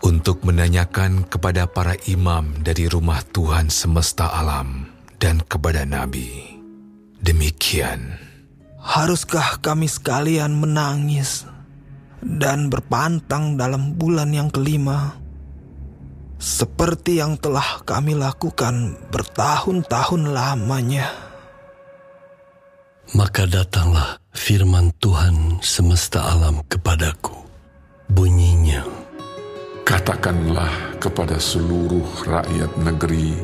[0.00, 4.88] untuk menanyakan kepada para imam dari rumah Tuhan semesta alam
[5.20, 6.49] dan kepada Nabi.
[7.20, 8.16] Demikian.
[8.80, 11.44] Haruskah kami sekalian menangis
[12.24, 15.16] dan berpantang dalam bulan yang kelima?
[16.40, 21.12] Seperti yang telah kami lakukan bertahun-tahun lamanya.
[23.12, 27.36] Maka datanglah firman Tuhan semesta alam kepadaku.
[28.08, 28.82] Bunyinya,
[29.90, 33.34] Katakanlah kepada seluruh rakyat negeri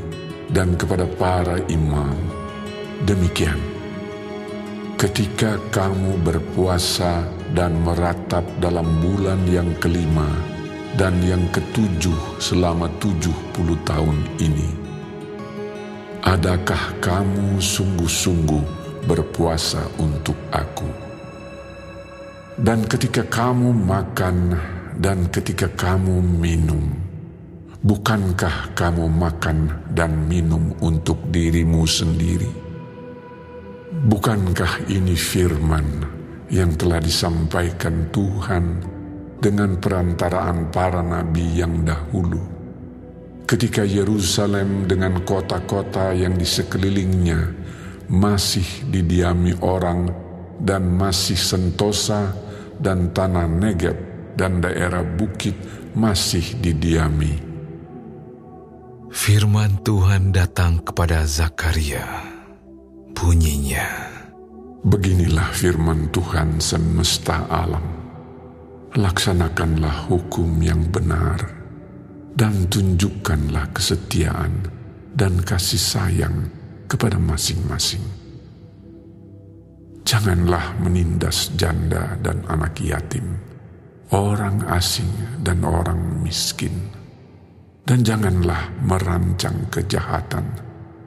[0.55, 2.15] dan kepada para imam,
[3.05, 3.61] demikian.
[4.97, 10.25] Ketika kamu berpuasa dan meratap dalam bulan yang kelima
[10.97, 14.73] dan yang ketujuh selama tujuh puluh tahun ini,
[16.25, 18.65] adakah kamu sungguh-sungguh
[19.05, 20.89] berpuasa untuk aku?
[22.57, 24.57] Dan ketika kamu makan
[24.97, 26.89] dan ketika kamu minum,
[27.85, 32.66] bukankah kamu makan dan minum untuk dirimu sendiri?
[33.87, 36.03] Bukankah ini firman
[36.51, 38.83] yang telah disampaikan Tuhan
[39.39, 42.43] dengan perantaraan para nabi yang dahulu?
[43.47, 47.55] Ketika Yerusalem dengan kota-kota yang di sekelilingnya
[48.11, 50.11] masih didiami orang
[50.59, 52.35] dan masih sentosa
[52.83, 53.95] dan tanah Negeb
[54.35, 55.55] dan daerah bukit
[55.95, 57.39] masih didiami.
[59.15, 62.36] Firman Tuhan datang kepada Zakaria.
[63.17, 64.13] Bunyinya,
[64.85, 67.83] Beginilah firman Tuhan semesta alam.
[68.93, 71.41] Laksanakanlah hukum yang benar
[72.37, 74.69] dan tunjukkanlah kesetiaan
[75.17, 76.47] dan kasih sayang
[76.87, 78.05] kepada masing-masing.
[80.07, 83.43] Janganlah menindas janda dan anak yatim
[84.15, 85.11] orang asing
[85.43, 86.95] dan orang miskin.
[87.87, 90.43] Dan janganlah merancang kejahatan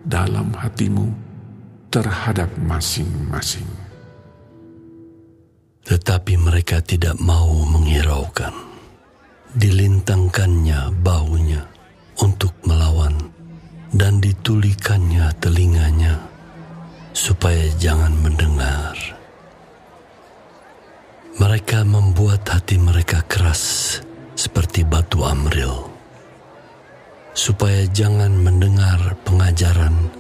[0.08, 1.29] dalam hatimu
[1.90, 3.68] terhadap masing-masing.
[5.90, 8.54] tetapi mereka tidak mau menghiraukan.
[9.58, 11.66] Dilintangkannya baunya
[12.22, 13.18] untuk melawan
[13.90, 16.22] dan ditulikannya telinganya
[17.10, 18.94] supaya jangan mendengar.
[21.42, 23.98] Mereka membuat hati mereka keras
[24.38, 25.90] seperti batu amril,
[27.34, 30.14] supaya jangan mendengar pengajaran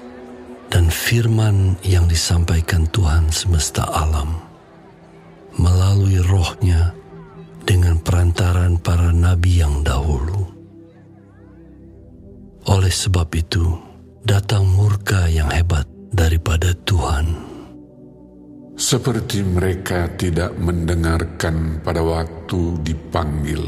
[0.70, 4.38] dan firman yang disampaikan Tuhan semesta alam
[5.58, 6.94] melalui rohnya
[7.66, 10.46] dengan perantaran para nabi yang dahulu.
[12.70, 13.66] Oleh sebab itu,
[14.22, 17.50] datang murka yang hebat daripada Tuhan
[18.80, 23.60] Seperti mereka tidak mendengarkan pada waktu dipanggil.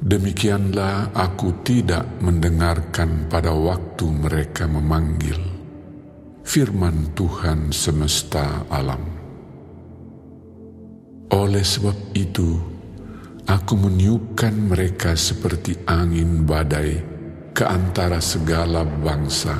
[0.00, 5.61] Demikianlah aku tidak mendengarkan pada waktu mereka memanggil.
[6.42, 8.98] Firman Tuhan semesta alam.
[11.30, 12.58] Oleh sebab itu,
[13.46, 16.98] aku meniupkan mereka seperti angin badai
[17.54, 19.54] ke antara segala bangsa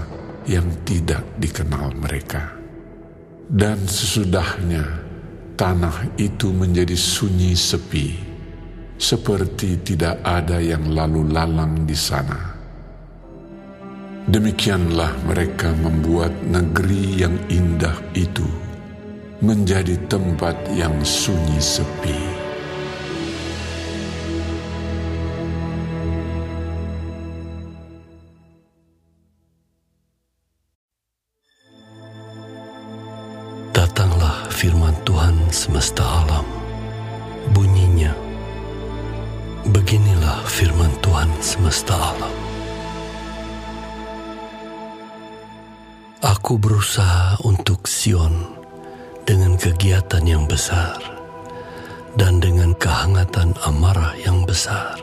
[0.50, 2.50] yang tidak dikenal mereka.
[3.46, 4.82] Dan sesudahnya
[5.54, 8.18] tanah itu menjadi sunyi sepi,
[8.98, 12.51] seperti tidak ada yang lalu lalang di sana.
[14.22, 18.46] Demikianlah mereka membuat negeri yang indah itu
[19.42, 22.14] menjadi tempat yang sunyi sepi.
[33.74, 36.46] Datanglah firman Tuhan semesta alam.
[37.50, 38.14] Bunyinya,
[39.66, 42.51] beginilah firman Tuhan semesta alam.
[46.22, 48.46] Aku berusaha untuk Sion
[49.26, 50.94] dengan kegiatan yang besar
[52.14, 55.02] dan dengan kehangatan amarah yang besar.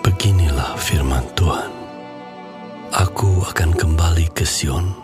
[0.00, 1.68] Beginilah firman Tuhan.
[2.96, 4.96] Aku akan kembali ke Sion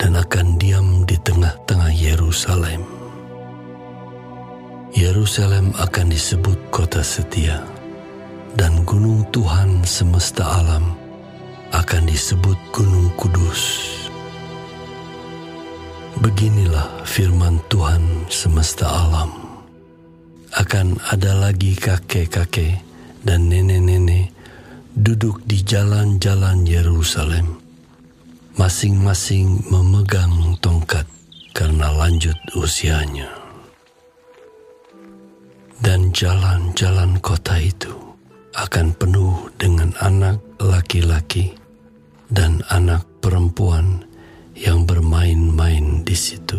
[0.00, 2.80] dan akan diam di tengah-tengah Yerusalem.
[4.96, 7.60] Yerusalem akan disebut kota setia
[8.56, 11.01] dan gunung Tuhan semesta alam
[11.72, 13.88] akan disebut gunung kudus.
[16.20, 19.32] Beginilah firman Tuhan semesta alam.
[20.52, 22.84] Akan ada lagi kakek-kakek
[23.24, 24.28] dan nenek-nenek
[24.92, 27.56] duduk di jalan-jalan Yerusalem,
[28.60, 31.08] masing-masing memegang tongkat
[31.56, 33.32] karena lanjut usianya.
[35.80, 37.96] Dan jalan-jalan kota itu
[38.52, 41.61] akan penuh dengan anak laki-laki
[42.32, 44.08] dan anak perempuan
[44.56, 46.58] yang bermain-main di situ.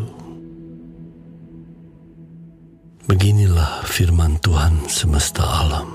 [3.09, 5.89] Beginilah firman Tuhan semesta alam.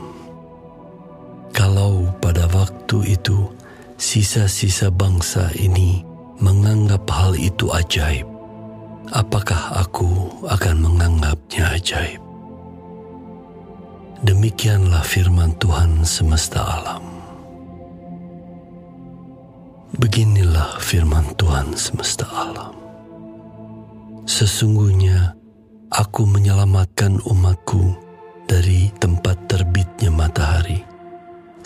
[1.54, 3.48] Kalau pada waktu itu
[3.96, 6.04] sisa-sisa bangsa ini
[6.42, 8.28] menganggap hal itu ajaib,
[9.14, 12.20] apakah aku akan menganggapnya ajaib?
[14.20, 17.07] Demikianlah firman Tuhan semesta alam.
[19.98, 22.70] Beginilah firman Tuhan semesta alam.
[24.30, 25.34] Sesungguhnya
[25.90, 27.98] aku menyelamatkan umatku
[28.46, 30.86] dari tempat terbitnya matahari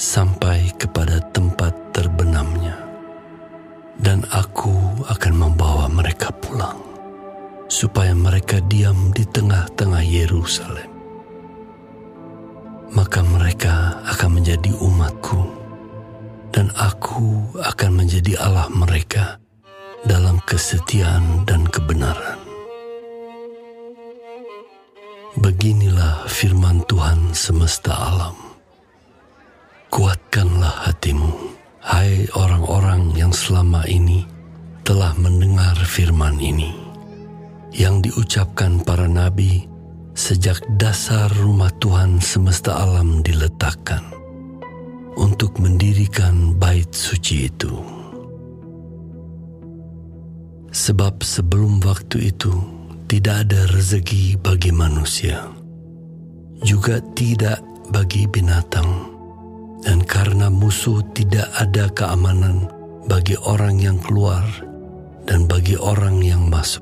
[0.01, 2.73] sampai kepada tempat terbenamnya.
[4.01, 6.81] Dan aku akan membawa mereka pulang
[7.68, 10.88] supaya mereka diam di tengah-tengah Yerusalem.
[12.97, 15.62] Maka mereka akan menjadi umatku
[16.52, 19.40] dan aku akan menjadi Allah mereka
[20.04, 22.38] dalam kesetiaan dan kebenaran.
[25.32, 28.36] Beginilah firman Tuhan semesta alam.
[29.88, 31.32] Kuatkanlah hatimu,
[31.80, 34.28] hai orang-orang yang selama ini
[34.84, 36.72] telah mendengar firman ini,
[37.72, 39.64] yang diucapkan para nabi
[40.12, 44.21] sejak dasar rumah Tuhan semesta alam diletakkan
[45.16, 47.72] untuk mendirikan bait suci itu.
[50.72, 52.53] Sebab sebelum waktu itu
[53.12, 55.53] tidak ada rezeki bagi manusia,
[56.64, 57.61] juga tidak
[57.92, 58.88] bagi binatang,
[59.85, 62.72] dan karena musuh tidak ada keamanan
[63.05, 64.46] bagi orang yang keluar
[65.29, 66.81] dan bagi orang yang masuk.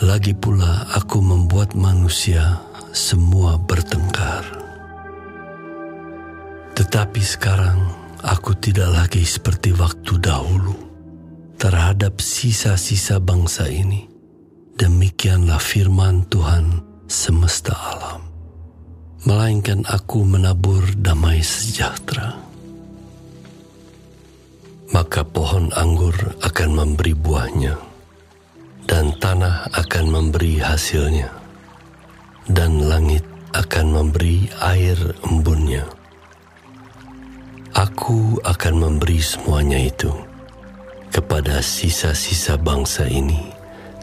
[0.00, 2.56] Lagi pula aku membuat manusia
[2.96, 4.61] semua bertengkar.
[6.72, 7.78] Tetapi sekarang
[8.24, 10.72] aku tidak lagi seperti waktu dahulu
[11.60, 14.08] terhadap sisa-sisa bangsa ini.
[14.72, 18.24] Demikianlah firman Tuhan semesta alam.
[19.28, 22.40] Melainkan aku menabur damai sejahtera.
[24.90, 27.76] Maka pohon anggur akan memberi buahnya,
[28.88, 31.30] dan tanah akan memberi hasilnya,
[32.50, 33.22] dan langit
[33.54, 36.01] akan memberi air embunnya
[37.72, 40.12] Aku akan memberi semuanya itu
[41.08, 43.48] kepada sisa-sisa bangsa ini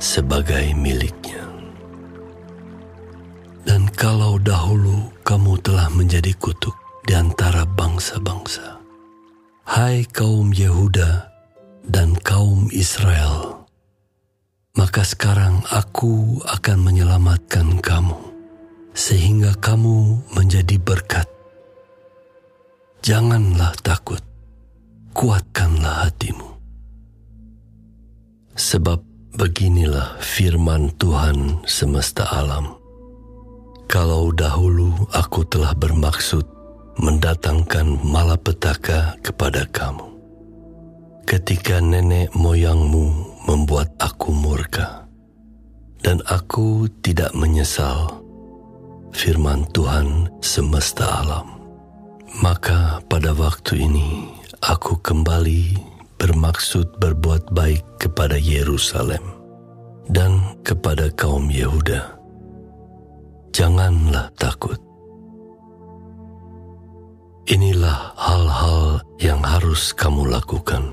[0.02, 1.46] sebagai miliknya.
[3.62, 6.74] Dan kalau dahulu kamu telah menjadi kutuk
[7.06, 8.82] di antara bangsa-bangsa,
[9.70, 11.30] hai kaum Yehuda
[11.86, 13.70] dan kaum Israel,
[14.74, 18.18] maka sekarang aku akan menyelamatkan kamu,
[18.98, 21.30] sehingga kamu menjadi berkat
[23.00, 24.20] Janganlah takut,
[25.16, 26.52] kuatkanlah hatimu.
[28.60, 29.00] Sebab
[29.40, 32.76] beginilah firman Tuhan semesta alam.
[33.88, 36.44] Kalau dahulu aku telah bermaksud
[37.00, 40.06] mendatangkan malapetaka kepada kamu,
[41.24, 43.16] ketika nenek moyangmu
[43.48, 45.08] membuat aku murka,
[46.04, 48.12] dan aku tidak menyesal
[49.16, 51.59] firman Tuhan semesta alam
[52.38, 54.30] Maka pada waktu ini
[54.62, 55.74] aku kembali
[56.22, 59.26] bermaksud berbuat baik kepada Yerusalem
[60.14, 62.22] dan kepada kaum Yehuda.
[63.50, 64.78] Janganlah takut.
[67.50, 70.86] Inilah hal-hal yang harus kamu lakukan.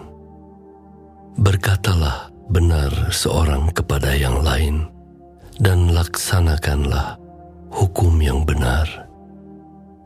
[1.36, 4.88] Berkatalah benar seorang kepada yang lain,
[5.60, 7.20] dan laksanakanlah
[7.68, 8.88] hukum yang benar,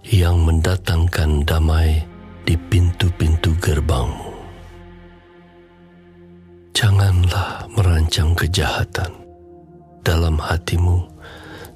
[0.07, 2.01] yang mendatangkan damai
[2.49, 4.33] di pintu-pintu gerbangmu.
[6.73, 9.13] Janganlah merancang kejahatan
[10.01, 11.05] dalam hatimu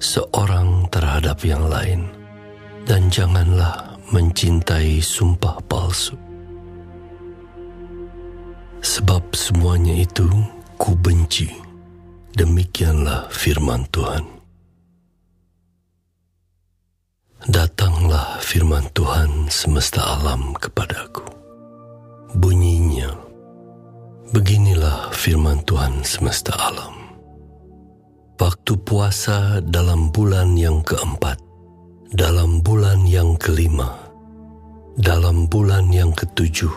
[0.00, 2.08] seorang terhadap yang lain,
[2.88, 6.16] dan janganlah mencintai sumpah palsu.
[8.84, 10.28] Sebab semuanya itu
[10.76, 11.48] ku benci.
[12.36, 14.33] Demikianlah firman Tuhan.
[17.44, 21.28] Datanglah firman Tuhan semesta alam kepadaku.
[22.40, 23.12] Bunyinya,
[24.32, 27.20] beginilah firman Tuhan semesta alam.
[28.40, 31.36] Waktu puasa dalam bulan yang keempat,
[32.16, 33.92] dalam bulan yang kelima,
[34.96, 36.72] dalam bulan yang ketujuh,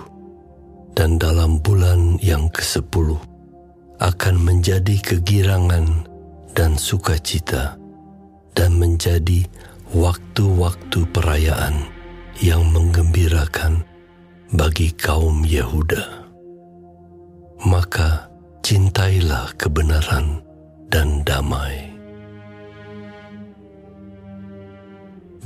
[0.99, 3.15] dan dalam bulan yang ke-10
[4.03, 6.03] akan menjadi kegirangan
[6.51, 7.80] dan sukacita
[8.51, 9.47] dan menjadi
[9.95, 11.88] waktu-waktu perayaan
[12.43, 13.83] yang menggembirakan
[14.51, 16.27] bagi kaum Yehuda.
[17.67, 18.27] Maka
[18.61, 20.43] cintailah kebenaran
[20.91, 21.88] dan damai.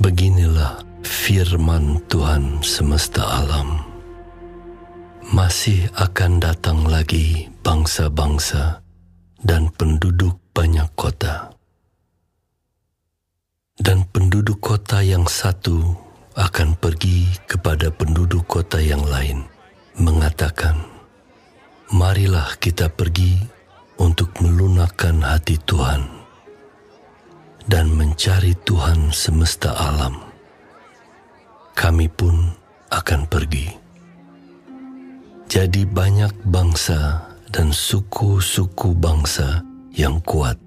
[0.02, 3.78] Beginilah firman Tuhan semesta alam
[5.30, 8.82] masih akan datang lagi bangsa-bangsa
[9.40, 11.51] dan penduduk banyak kota.
[13.80, 15.80] Dan penduduk kota yang satu
[16.36, 19.48] akan pergi kepada penduduk kota yang lain,
[19.96, 20.76] mengatakan,
[21.88, 23.40] Marilah kita pergi
[23.96, 26.04] untuk melunakkan hati Tuhan
[27.64, 30.20] dan mencari Tuhan semesta alam.
[31.72, 32.52] Kami pun
[32.92, 33.72] akan pergi.
[35.48, 39.64] Jadi banyak bangsa dan suku-suku bangsa
[39.96, 40.60] yang kuat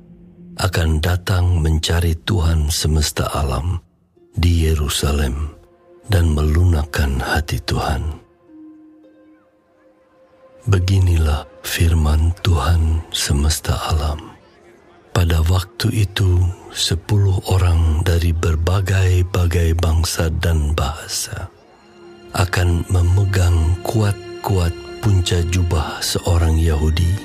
[0.55, 3.75] akan datang mencari Tuhan semesta alam
[4.39, 5.51] di Yerusalem
[6.07, 8.23] dan melunakkan hati Tuhan.
[10.65, 14.31] Beginilah firman Tuhan semesta alam.
[15.11, 21.47] Pada waktu itu, sepuluh orang dari berbagai-bagai bangsa dan bahasa
[22.35, 27.15] akan memegang kuat kuat punca jubah seorang Yahudi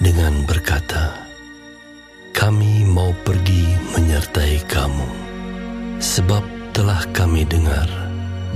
[0.00, 1.25] dengan berkata,
[2.36, 3.64] "Kami mau pergi
[3.96, 5.08] menyertai kamu,
[6.04, 6.44] sebab
[6.76, 7.88] telah kami dengar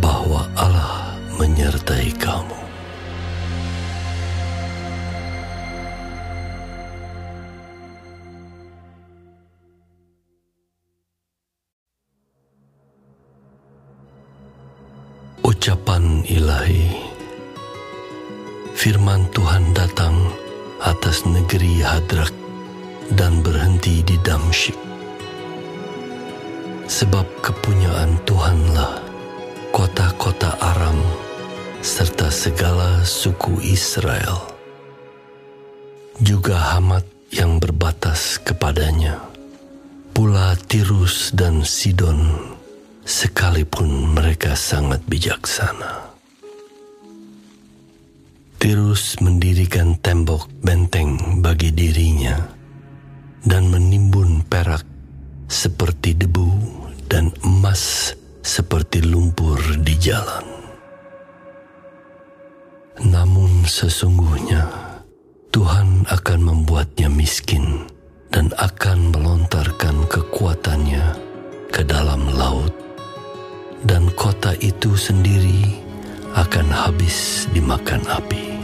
[0.04, 2.60] bahwa Allah menyertai kamu."
[15.40, 16.88] Ucapan ilahi.
[18.76, 20.16] Firman Tuhan datang
[20.80, 22.39] atas negeri Hadrak
[23.14, 24.78] dan berhenti di Damsyik.
[26.90, 28.98] Sebab kepunyaan Tuhanlah
[29.70, 30.98] kota-kota Aram
[31.80, 34.50] serta segala suku Israel.
[36.20, 39.16] Juga Hamat yang berbatas kepadanya,
[40.12, 42.52] pula Tirus dan Sidon,
[43.08, 46.12] sekalipun mereka sangat bijaksana.
[48.60, 52.59] Tirus mendirikan tembok benteng bagi dirinya
[53.44, 54.84] dan menimbun perak
[55.48, 56.48] seperti debu
[57.08, 58.14] dan emas
[58.44, 60.44] seperti lumpur di jalan.
[63.00, 64.68] Namun sesungguhnya
[65.50, 67.88] Tuhan akan membuatnya miskin
[68.28, 71.16] dan akan melontarkan kekuatannya
[71.72, 72.70] ke dalam laut
[73.88, 75.80] dan kota itu sendiri
[76.36, 78.59] akan habis dimakan api.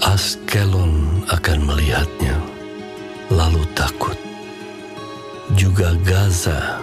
[0.00, 2.32] Askelon akan melihatnya,
[3.28, 4.16] lalu takut.
[5.52, 6.80] Juga Gaza,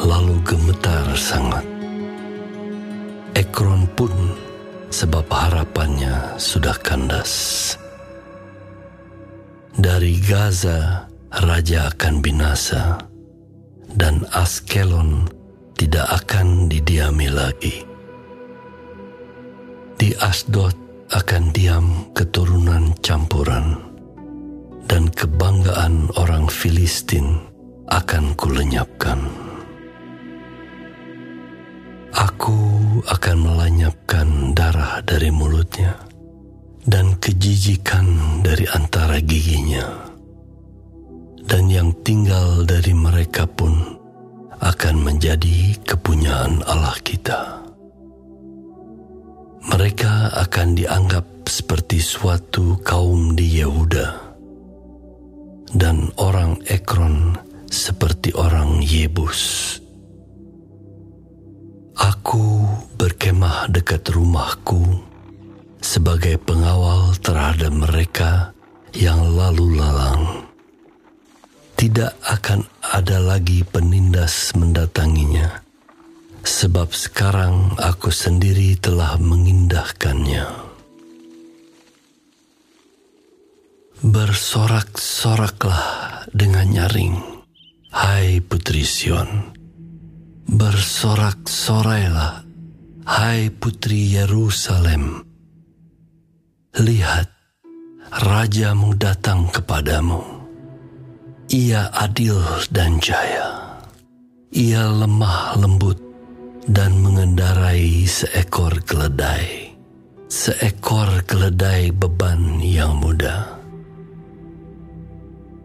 [0.00, 1.60] lalu gemetar sangat.
[3.36, 4.32] Ekron pun
[4.88, 7.76] sebab harapannya sudah kandas.
[9.76, 11.04] Dari Gaza,
[11.44, 12.96] raja akan binasa,
[13.92, 15.28] dan Askelon
[15.76, 17.84] tidak akan didiami lagi.
[20.00, 23.80] Di Asdod akan diam keturunan campuran,
[24.84, 27.40] dan kebanggaan orang Filistin
[27.88, 29.16] akan kulenyapkan.
[32.12, 32.56] Aku
[33.08, 35.96] akan melenyapkan darah dari mulutnya
[36.84, 40.08] dan kejijikan dari antara giginya.
[41.48, 43.96] Dan yang tinggal dari mereka pun
[44.60, 47.57] akan menjadi kepunyaan Allah kita.
[49.68, 54.08] Mereka akan dianggap seperti suatu kaum di Yehuda
[55.76, 57.36] dan orang Ekron
[57.68, 59.76] seperti orang Yebus.
[61.98, 62.64] Aku
[62.96, 65.04] berkemah dekat rumahku
[65.84, 68.56] sebagai pengawal terhadap mereka
[68.96, 70.48] yang lalu lalang.
[71.78, 75.62] Tidak akan ada lagi penindas mendatanginya,
[76.44, 80.46] sebab sekarang aku sendiri telah mengindahkannya.
[83.98, 85.82] Bersorak-soraklah
[86.30, 87.18] dengan nyaring,
[87.90, 89.58] hai Putri Sion
[90.48, 92.40] Bersorak-sorailah,
[93.04, 95.20] hai putri Yerusalem.
[96.72, 97.28] Lihat,
[98.24, 100.24] rajamu datang kepadamu.
[101.52, 102.40] Ia adil
[102.72, 103.76] dan jaya.
[104.56, 106.07] Ia lemah lembut
[106.68, 109.72] dan mengendarai seekor keledai.
[110.28, 113.56] Seekor keledai beban yang muda.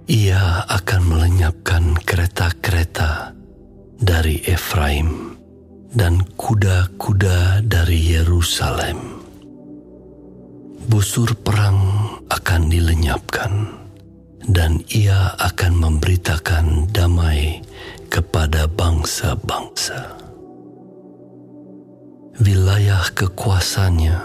[0.07, 3.35] Ia akan melenyapkan kereta-kereta
[3.99, 5.35] dari Efraim
[5.91, 9.19] dan kuda-kuda dari Yerusalem.
[10.87, 11.79] Busur perang
[12.31, 13.51] akan dilenyapkan
[14.47, 17.63] dan ia akan memberitakan damai
[18.11, 20.22] kepada bangsa-bangsa.
[22.33, 24.17] Wilayah kekuasaannya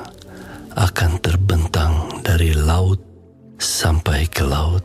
[0.80, 2.96] akan terbentang dari laut
[3.60, 4.80] sampai ke laut,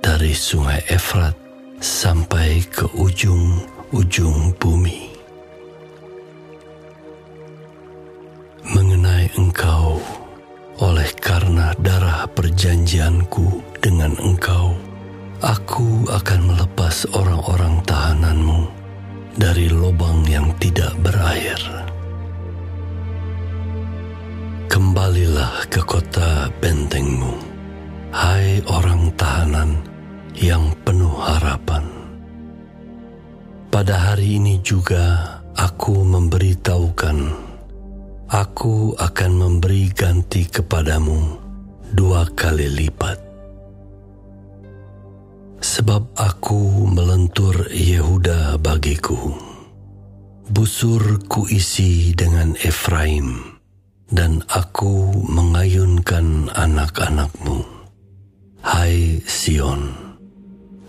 [0.00, 1.36] dari sungai Efrat
[1.76, 3.60] sampai ke ujung
[3.92, 5.12] ujung bumi.
[8.64, 10.00] Mengenai engkau,
[10.80, 14.72] oleh karena darah perjanjianku dengan engkau,
[15.44, 18.72] aku akan melepas orang-orang tahananmu
[19.36, 21.60] dari lubang yang tidak berair.
[24.66, 27.34] Kembalilah ke kota bentengmu,
[28.12, 29.80] hai orang tahanan
[30.36, 31.96] yang penuh harapan
[33.76, 37.18] pada hari ini juga aku memberitahukan,
[38.32, 41.36] aku akan memberi ganti kepadamu
[41.92, 43.20] dua kali lipat.
[45.60, 49.36] Sebab aku melentur Yehuda bagiku,
[50.48, 53.55] busur kuisi dengan Efraim,
[54.10, 57.66] dan aku mengayunkan anak-anakmu.
[58.62, 59.94] Hai Sion,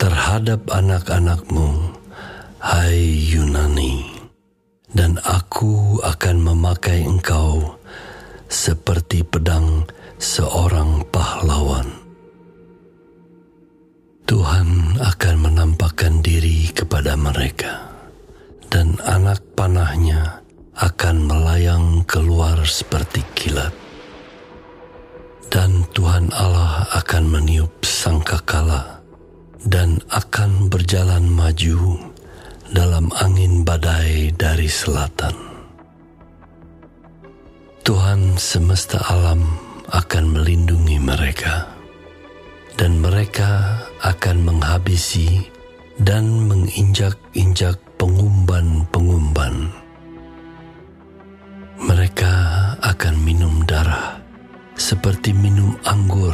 [0.01, 1.93] terhadap anak-anakmu,
[2.57, 2.97] Hai
[3.29, 4.05] Yunani,
[4.93, 7.77] dan aku akan memakai engkau
[8.49, 9.85] seperti pedang
[10.17, 11.85] seorang pahlawan.
[14.27, 17.93] Tuhan akan menampakkan diri kepada mereka,
[18.73, 20.46] dan anak panahnya
[20.77, 23.73] akan melayang keluar seperti kilat.
[25.47, 29.01] Dan Tuhan Allah akan meniup sangkakala
[29.65, 31.97] dan akan berjalan maju
[32.69, 35.33] dalam angin badai dari selatan.
[37.87, 39.47] Tuhan semesta alam
[39.87, 41.63] akan melindungi mereka,
[42.75, 45.47] dan mereka akan menghabisi
[45.95, 49.86] dan menginjak-injak pengumban-pengumban.
[51.77, 52.33] Mereka
[52.81, 54.17] akan minum darah
[54.73, 56.33] seperti minum anggur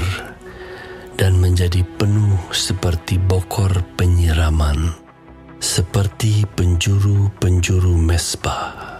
[1.20, 5.04] dan menjadi penuh seperti bokor penyiraman
[5.64, 9.00] seperti penjuru-penjuru mesbah.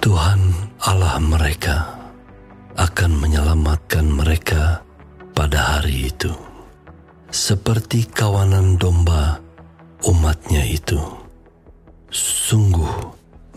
[0.00, 0.40] Tuhan
[0.80, 2.00] Allah mereka
[2.80, 4.80] akan menyelamatkan mereka
[5.36, 6.32] pada hari itu,
[7.28, 9.44] seperti kawanan domba
[10.08, 10.98] umatnya itu.
[12.08, 13.12] Sungguh,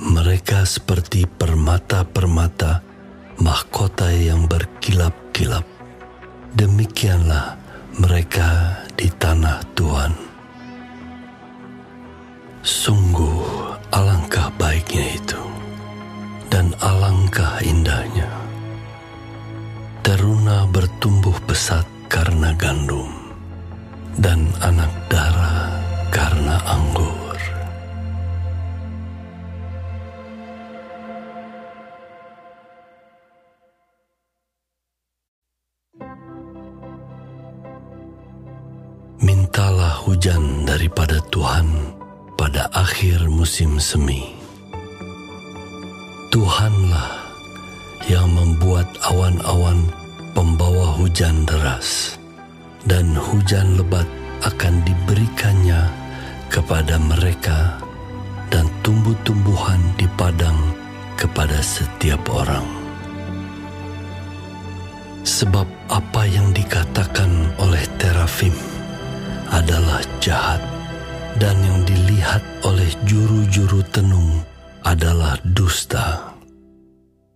[0.05, 2.85] mereka seperti permata-permata
[3.41, 5.65] mahkota yang berkilap-kilap.
[6.53, 7.57] Demikianlah
[7.97, 10.13] mereka di tanah Tuhan.
[12.61, 15.43] Sungguh alangkah baiknya itu
[16.53, 18.29] dan alangkah indahnya.
[20.05, 23.09] Teruna bertumbuh pesat karena gandum
[24.21, 25.81] dan anak darah
[26.13, 27.24] karena anggur.
[42.95, 44.23] Akhir musim semi,
[46.31, 47.27] Tuhanlah
[48.07, 49.83] yang membuat awan-awan
[50.31, 52.15] pembawa hujan deras,
[52.87, 54.07] dan hujan lebat
[54.47, 55.91] akan diberikannya
[56.47, 57.75] kepada mereka,
[58.47, 60.55] dan tumbuh-tumbuhan di padang
[61.19, 62.63] kepada setiap orang.
[65.27, 68.55] Sebab apa yang dikatakan oleh terafim
[69.51, 70.63] adalah jahat,
[71.35, 74.43] dan yang dilihat oleh juru-juru tenung
[74.83, 76.35] adalah dusta.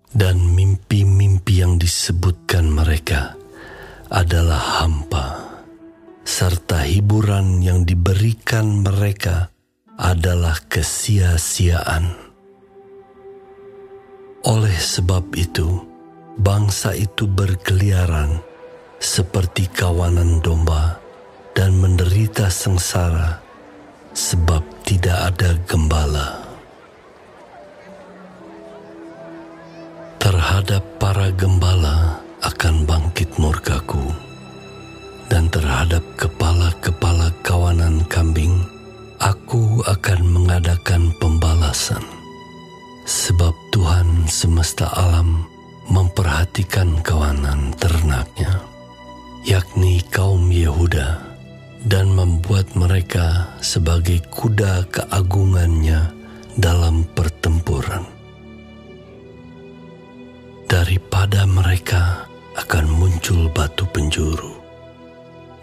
[0.10, 3.38] Dan mimpi-mimpi yang disebutkan mereka
[4.10, 5.38] adalah hampa,
[6.26, 9.54] serta hiburan yang diberikan mereka
[10.02, 12.10] adalah kesia-siaan.
[14.50, 15.86] Oleh sebab itu,
[16.42, 18.42] bangsa itu berkeliaran
[18.98, 20.98] seperti kawanan domba
[21.54, 23.49] dan menderita sengsara
[24.20, 26.44] sebab tidak ada gembala.
[30.20, 34.12] Terhadap para gembala akan bangkit murkaku,
[35.32, 38.60] dan terhadap kepala-kepala kawanan kambing,
[39.24, 42.04] aku akan mengadakan pembalasan.
[43.08, 45.48] Sebab Tuhan semesta alam
[45.88, 48.68] memperhatikan kawanan ternaknya,
[49.48, 51.29] yakni kaum Yehuda,
[51.86, 56.12] dan membuat mereka sebagai kuda keagungannya
[56.60, 58.20] dalam pertempuran
[60.70, 64.54] daripada mereka akan muncul batu penjuru.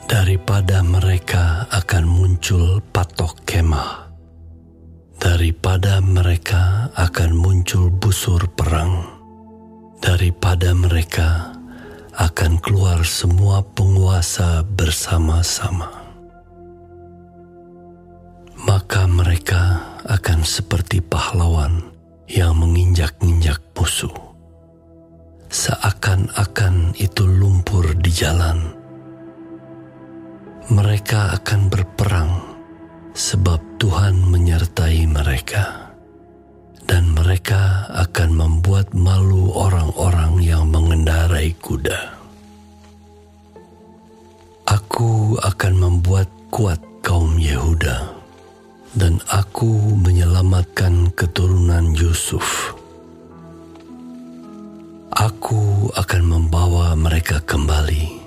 [0.07, 4.11] Daripada mereka akan muncul patok kemah.
[5.19, 9.03] Daripada mereka akan muncul busur perang.
[9.99, 11.55] Daripada mereka
[12.14, 16.05] akan keluar semua penguasa bersama-sama.
[18.64, 21.92] Maka mereka akan seperti pahlawan
[22.30, 24.26] yang menginjak-injak musuh
[25.50, 28.76] seakan-akan itu lumpur di jalan.
[30.66, 32.32] Mereka akan berperang
[33.14, 35.94] sebab Tuhan menyertai mereka,
[36.84, 42.18] dan mereka akan membuat malu orang-orang yang mengendarai kuda.
[44.66, 48.16] Aku akan membuat kuat kaum Yehuda,
[48.97, 52.76] dan aku menyelamatkan keturunan Yusuf
[55.16, 58.20] Aku akan membawa mereka kembali,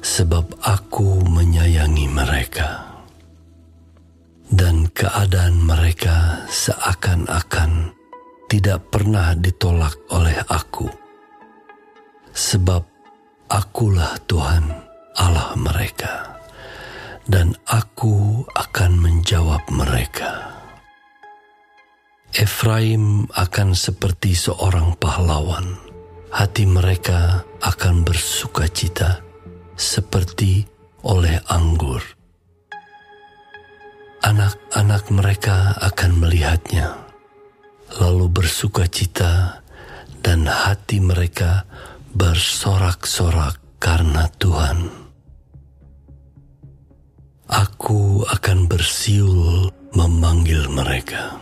[0.00, 2.88] sebab aku menyayangi mereka.
[4.48, 7.92] Dan keadaan mereka seakan-akan
[8.48, 10.88] tidak pernah ditolak oleh aku.
[12.32, 12.80] Sebab
[13.52, 14.72] akulah Tuhan
[15.20, 16.32] Allah mereka,
[17.32, 20.52] dan aku akan menjawab mereka.
[22.36, 25.80] Efraim akan seperti seorang pahlawan
[26.32, 29.20] hati mereka akan bersuka cita
[29.76, 30.64] seperti
[31.04, 32.00] oleh anggur.
[34.22, 36.94] Anak-anak mereka akan melihatnya,
[38.00, 39.60] lalu bersuka cita
[40.24, 41.68] dan hati mereka
[42.14, 45.01] bersorak-sorak karena Tuhan.
[47.52, 51.36] Aku akan bersiul memanggil mereka,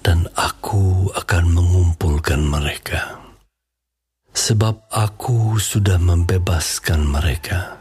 [0.00, 3.20] dan aku akan mengumpulkan mereka.
[4.32, 7.76] Sebab aku sudah membebaskan mereka,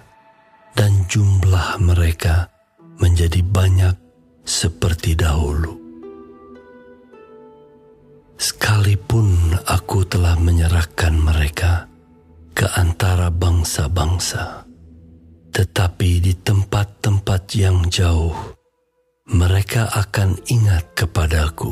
[0.75, 2.51] dan jumlah mereka
[2.99, 3.95] menjadi banyak
[4.43, 5.79] seperti dahulu.
[8.35, 11.87] Sekalipun aku telah menyerahkan mereka
[12.51, 14.66] ke antara bangsa-bangsa,
[15.51, 18.35] tetapi di tempat-tempat yang jauh,
[19.27, 21.71] mereka akan ingat kepadaku.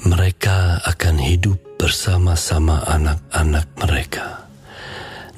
[0.00, 4.48] Mereka akan hidup bersama-sama anak-anak mereka,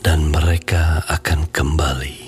[0.02, 2.20] dan mereka akan kembali.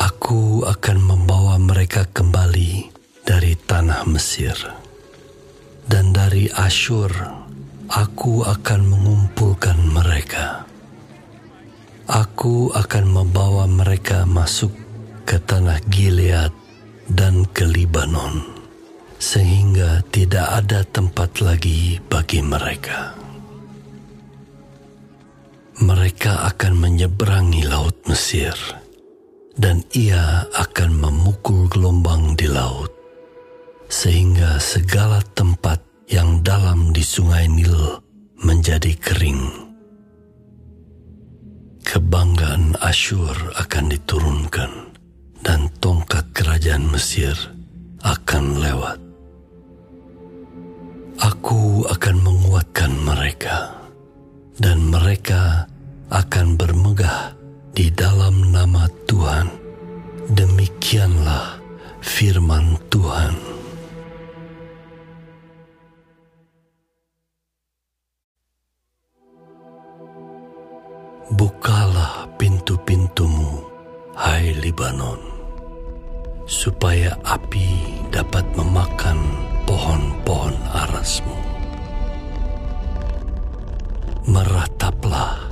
[0.00, 2.92] Aku akan membawa mereka kembali
[3.28, 4.56] dari tanah Mesir,
[5.84, 7.12] dan dari Asyur
[7.92, 10.71] aku akan mengumpulkan mereka.
[12.10, 14.74] Aku akan membawa mereka masuk
[15.22, 16.50] ke tanah Gilead
[17.06, 18.62] dan ke Libanon
[19.22, 23.14] sehingga tidak ada tempat lagi bagi mereka.
[25.78, 28.50] Mereka akan menyeberangi Laut Mesir,
[29.54, 32.90] dan ia akan memukul gelombang di laut,
[33.86, 35.78] sehingga segala tempat
[36.10, 38.02] yang dalam di Sungai Nil
[38.42, 39.61] menjadi kering.
[41.82, 44.70] Kebanggaan Asyur akan diturunkan,
[45.42, 47.34] dan tongkat kerajaan Mesir
[48.02, 49.02] akan lewat
[51.22, 53.70] Aku akan menguatkan mereka,
[54.58, 55.70] dan mereka
[56.10, 57.30] akan bermegah
[57.78, 59.46] di dalam nama Tuhan.
[60.34, 61.62] Demikianlah
[62.02, 63.61] firman Tuhan.
[71.32, 73.64] Bukalah pintu-pintumu,
[74.12, 75.16] hai Libanon,
[76.44, 79.16] supaya api dapat memakan
[79.64, 81.32] pohon-pohon arasmu.
[84.28, 85.48] Merataplah,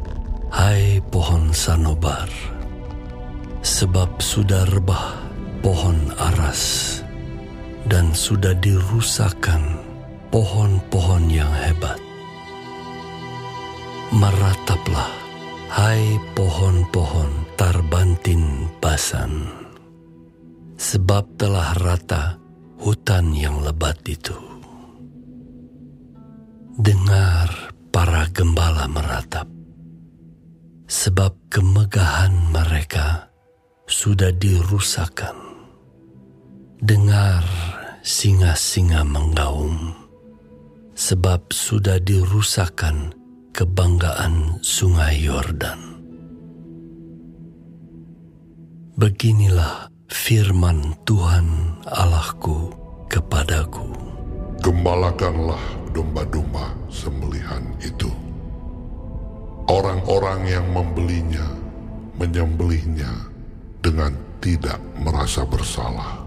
[0.52, 2.28] hai pohon sanobar,
[3.64, 5.16] sebab sudah rebah
[5.64, 7.00] pohon aras
[7.88, 9.80] dan sudah dirusakkan
[10.28, 11.96] pohon-pohon yang hebat.
[14.12, 15.19] Merataplah,
[15.70, 19.46] hai pohon-pohon tarbantin basan,
[20.74, 22.42] sebab telah rata
[22.82, 24.34] hutan yang lebat itu.
[26.74, 29.46] Dengar para gembala meratap,
[30.90, 33.30] sebab kemegahan mereka
[33.86, 35.38] sudah dirusakkan.
[36.82, 37.46] Dengar
[38.02, 39.94] singa-singa menggaum,
[40.98, 43.19] sebab sudah dirusakkan
[43.50, 45.80] kebanggaan sungai Yordan.
[49.00, 52.70] Beginilah firman Tuhan Allahku
[53.08, 53.88] kepadaku.
[54.60, 55.62] Gembalakanlah
[55.96, 58.12] domba-domba sembelihan itu.
[59.70, 61.46] Orang-orang yang membelinya,
[62.18, 63.08] menyembelihnya
[63.80, 64.12] dengan
[64.44, 66.20] tidak merasa bersalah.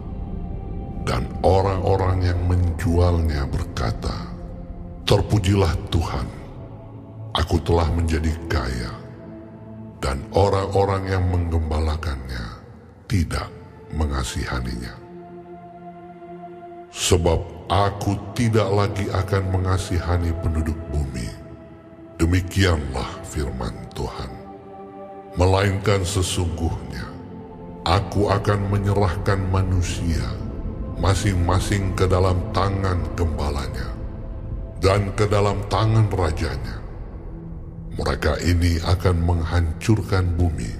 [1.04, 4.32] Dan orang-orang yang menjualnya berkata,
[5.04, 6.24] Terpujilah Tuhan,
[7.34, 8.94] aku telah menjadi kaya.
[10.04, 12.60] Dan orang-orang yang menggembalakannya
[13.08, 13.48] tidak
[13.96, 14.92] mengasihaninya.
[16.92, 17.40] Sebab
[17.72, 21.32] aku tidak lagi akan mengasihani penduduk bumi.
[22.20, 24.30] Demikianlah firman Tuhan.
[25.40, 27.08] Melainkan sesungguhnya,
[27.88, 30.22] aku akan menyerahkan manusia
[31.02, 33.90] masing-masing ke dalam tangan gembalanya
[34.84, 36.83] dan ke dalam tangan rajanya.
[37.94, 40.74] Mereka ini akan menghancurkan bumi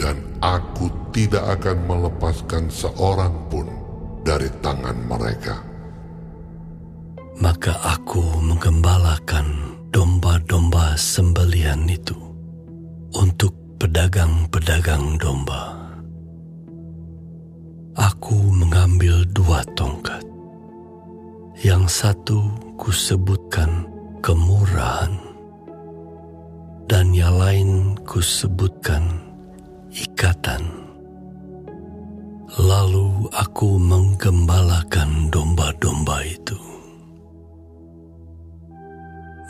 [0.00, 3.68] dan aku tidak akan melepaskan seorang pun
[4.24, 5.60] dari tangan mereka.
[7.38, 12.16] Maka aku menggembalakan domba-domba sembelian itu
[13.14, 15.74] untuk pedagang-pedagang domba.
[17.98, 20.22] Aku mengambil dua tongkat.
[21.58, 22.38] Yang satu
[22.78, 23.90] kusebutkan
[24.22, 25.27] kemurahan,
[26.88, 29.04] dan yang lain kusebutkan
[29.92, 30.64] ikatan.
[32.56, 36.56] Lalu aku menggembalakan domba-domba itu.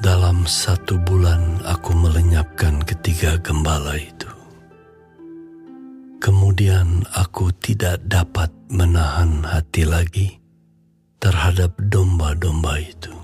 [0.02, 4.30] Dalam satu bulan aku melenyapkan ketiga gembala itu.
[6.18, 10.28] Kemudian aku tidak dapat menahan hati lagi
[11.22, 13.14] terhadap domba-domba itu.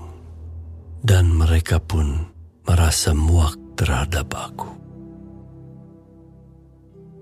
[1.03, 2.31] Dan mereka pun
[2.65, 4.71] merasa muak terhadap aku.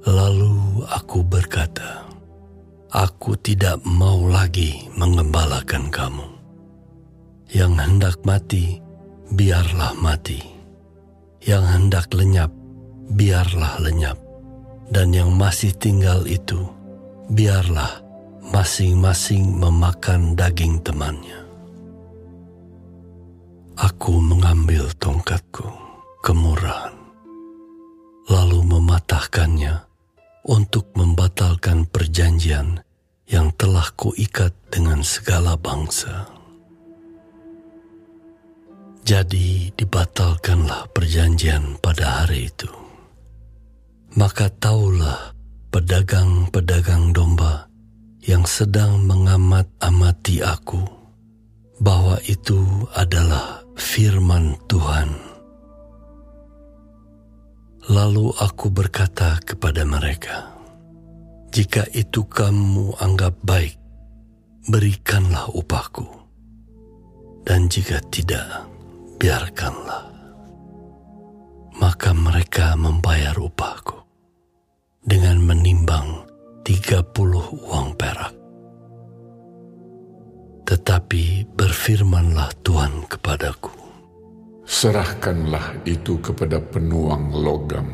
[0.07, 2.03] Lalu aku berkata,
[2.93, 6.29] Aku tidak mau lagi mengembalakan kamu.
[7.49, 8.77] Yang hendak mati,
[9.33, 10.37] biarlah mati.
[11.41, 12.53] Yang hendak lenyap,
[13.09, 14.21] biarlah lenyap.
[14.93, 16.61] Dan yang masih tinggal itu,
[17.33, 17.97] biarlah
[18.53, 21.41] masing-masing memakan daging temannya.
[23.73, 25.65] Aku mengambil tongkatku,
[26.23, 26.95] kemurahan,
[28.31, 29.83] lalu mematahkannya
[30.47, 32.79] untuk membatalkan perjanjian
[33.27, 36.31] yang telah kuikat dengan segala bangsa.
[39.03, 42.71] Jadi dibatalkanlah perjanjian pada hari itu.
[44.15, 45.35] Maka taulah
[45.75, 47.67] pedagang-pedagang domba
[48.23, 50.79] yang sedang mengamat-amati aku
[51.83, 55.22] bahwa itu adalah firman Tuhan.
[57.91, 60.55] Lalu aku berkata kepada mereka,
[61.51, 63.75] "Jika itu kamu anggap baik,
[64.71, 66.07] berikanlah upahku,
[67.43, 68.71] dan jika tidak,
[69.19, 70.15] biarkanlah."
[71.75, 73.99] Maka mereka membayar upahku
[75.03, 76.23] dengan menimbang
[76.63, 78.31] tiga puluh uang perak.
[80.63, 83.75] Tetapi berfirmanlah Tuhan kepadaku,
[84.63, 87.87] Serahkanlah itu kepada penuang logam.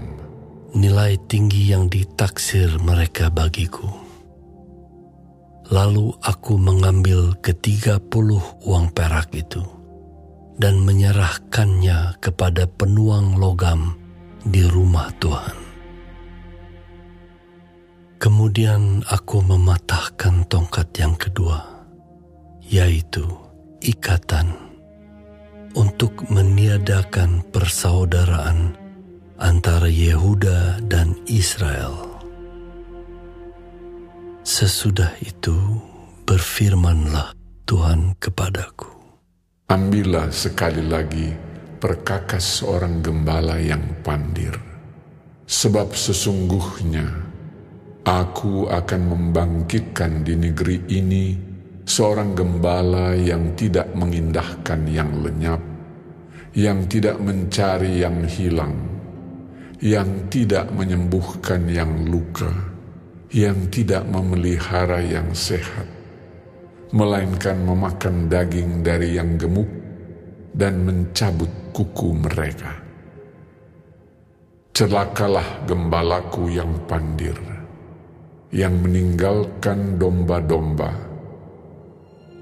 [0.74, 3.90] nilai tinggi yang ditaksir mereka bagiku.
[5.70, 9.62] Lalu aku mengambil ketiga puluh uang perak itu
[10.58, 13.98] dan menyerahkannya kepada penuang logam
[14.42, 15.58] di rumah Tuhan.
[18.20, 21.64] Kemudian aku mematahkan tongkat yang kedua,
[22.68, 23.24] yaitu
[23.80, 24.69] ikatan,
[25.80, 28.76] untuk meniadakan persaudaraan
[29.40, 32.20] antara Yehuda dan Israel.
[34.44, 35.56] Sesudah itu
[36.28, 37.32] berfirmanlah
[37.64, 38.92] Tuhan kepadaku.
[39.72, 41.32] Ambillah sekali lagi
[41.80, 44.60] perkakas seorang gembala yang pandir.
[45.48, 47.08] Sebab sesungguhnya
[48.04, 51.26] aku akan membangkitkan di negeri ini
[51.90, 55.69] seorang gembala yang tidak mengindahkan yang lenyap,
[56.58, 58.74] yang tidak mencari yang hilang,
[59.82, 62.50] yang tidak menyembuhkan yang luka,
[63.30, 66.00] yang tidak memelihara yang sehat
[66.90, 69.70] melainkan memakan daging dari yang gemuk
[70.58, 72.74] dan mencabut kuku mereka.
[74.74, 77.36] Celakalah gembalaku yang pandir,
[78.50, 80.90] yang meninggalkan domba-domba.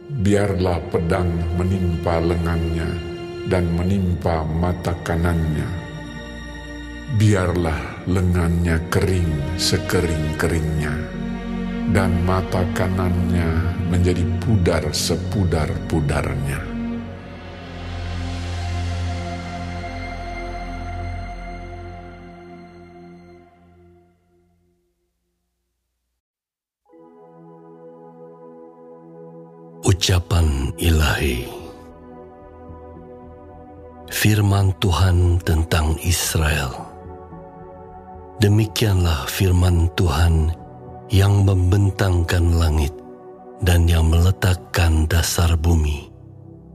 [0.08, 1.28] Biarlah pedang
[1.60, 3.17] menimpa lengannya
[3.48, 5.68] dan menimpa mata kanannya.
[7.16, 10.94] Biarlah lengannya kering sekering-keringnya
[11.96, 13.48] dan mata kanannya
[13.88, 16.76] menjadi pudar sepudar-pudarnya.
[29.88, 31.57] Ucapan ilahi
[34.08, 36.72] Firman Tuhan tentang Israel
[38.40, 40.56] Demikianlah firman Tuhan
[41.12, 42.96] yang membentangkan langit
[43.60, 46.08] dan yang meletakkan dasar bumi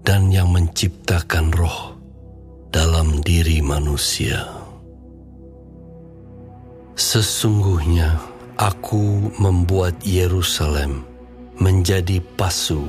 [0.04, 1.96] dan yang menciptakan roh
[2.68, 4.42] dalam diri manusia.
[6.98, 8.20] Sesungguhnya
[8.60, 11.08] aku membuat Yerusalem
[11.56, 12.84] menjadi pasu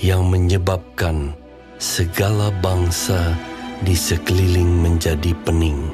[0.00, 1.36] yang menyebabkan
[1.76, 3.36] segala bangsa
[3.82, 5.92] di sekeliling menjadi pening.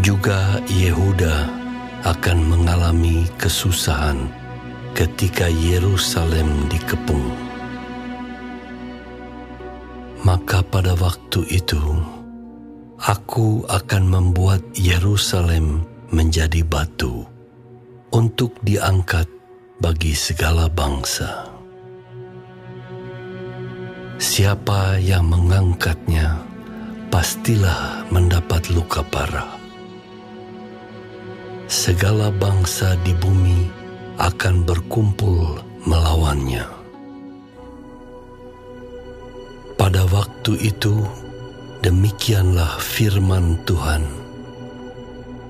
[0.00, 1.50] Juga Yehuda
[2.06, 4.30] akan mengalami kesusahan
[4.94, 7.26] ketika Yerusalem dikepung.
[10.22, 11.80] Maka pada waktu itu,
[13.00, 15.82] aku akan membuat Yerusalem
[16.14, 17.26] menjadi batu
[18.14, 19.26] untuk diangkat
[19.80, 21.49] bagi segala bangsa.
[24.20, 26.44] Siapa yang mengangkatnya,
[27.08, 29.60] pastilah mendapat luka parah
[31.70, 33.70] segala bangsa di bumi
[34.18, 36.66] akan berkumpul melawannya.
[39.78, 40.98] Pada waktu itu,
[41.80, 44.02] demikianlah firman Tuhan.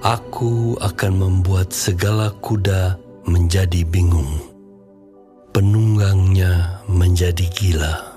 [0.04, 4.44] Aku akan membuat segala kuda menjadi bingung,
[5.56, 8.09] penunggangnya menjadi gila.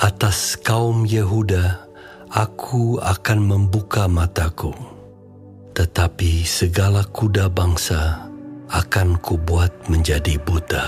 [0.00, 1.88] Atas kaum Yehuda,
[2.32, 4.92] aku akan membuka mataku
[5.72, 8.28] tetapi segala kuda bangsa
[8.68, 10.84] akan kubuat menjadi buta.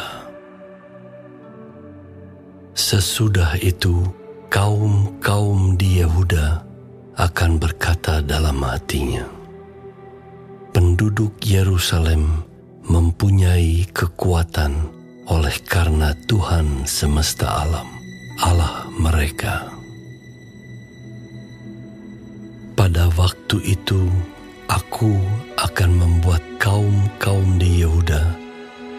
[2.75, 4.05] Sesudah itu,
[4.53, 6.65] kaum-kaum di Yehuda
[7.17, 9.25] akan berkata dalam hatinya,
[10.75, 12.45] penduduk Yerusalem
[12.85, 14.91] mempunyai kekuatan
[15.31, 17.89] oleh karena Tuhan semesta alam,
[18.41, 19.71] Allah mereka.
[22.75, 24.11] Pada waktu itu,
[24.65, 25.13] Aku
[25.61, 28.33] akan membuat kaum-kaum di Yehuda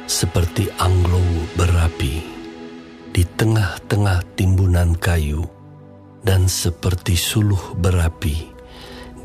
[0.06, 1.26] seperti anglo
[1.58, 2.22] berapi
[3.10, 5.42] di tengah-tengah timbunan kayu
[6.22, 8.46] dan seperti suluh berapi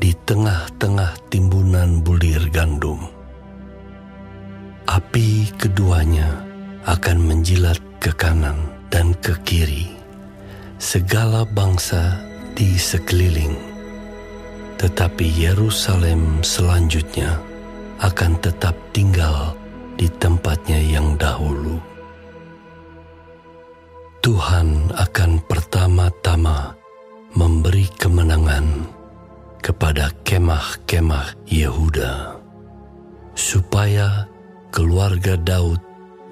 [0.01, 3.05] di tengah-tengah timbunan bulir gandum.
[4.89, 6.41] Api keduanya
[6.89, 8.57] akan menjilat ke kanan
[8.89, 10.00] dan ke kiri
[10.81, 12.17] segala bangsa
[12.57, 13.53] di sekeliling
[14.81, 17.37] tetapi Yerusalem selanjutnya
[18.01, 19.53] akan tetap tinggal
[19.93, 21.77] di tempatnya yang dahulu.
[24.25, 26.73] Tuhan akan pertama-tama
[27.37, 28.89] memberi kemenangan
[29.61, 32.41] kepada kemah-kemah Yehuda,
[33.37, 34.25] supaya
[34.73, 35.77] keluarga Daud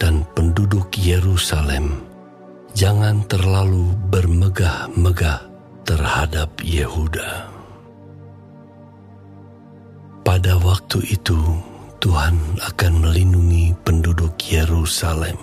[0.02, 2.09] dan penduduk Yerusalem
[2.78, 5.40] jangan terlalu bermegah-megah
[5.86, 7.50] terhadap Yehuda.
[10.22, 11.40] Pada waktu itu,
[12.00, 15.38] Tuhan akan melindungi penduduk Yerusalem.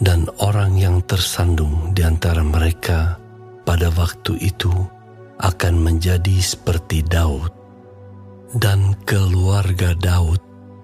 [0.00, 3.16] dan orang yang tersandung di antara mereka
[3.64, 4.72] pada waktu itu
[5.40, 7.52] akan menjadi seperti Daud,
[8.56, 10.40] dan keluarga Daud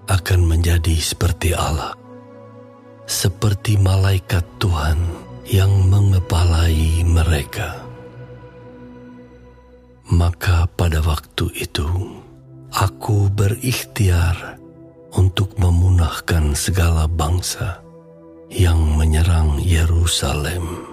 [0.09, 1.93] akan menjadi seperti Allah,
[3.05, 4.99] seperti malaikat Tuhan
[5.47, 7.83] yang mengepalai mereka.
[10.13, 11.87] Maka pada waktu itu,
[12.71, 14.59] aku berikhtiar
[15.15, 17.79] untuk memunahkan segala bangsa
[18.51, 20.91] yang menyerang Yerusalem.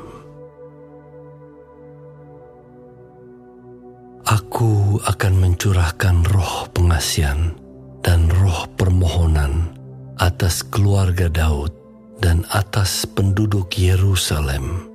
[4.30, 7.50] Aku akan mencurahkan roh pengasihan
[7.98, 9.74] dan roh permohonan
[10.22, 11.79] atas keluarga Daud
[12.20, 14.92] dan atas penduduk Yerusalem,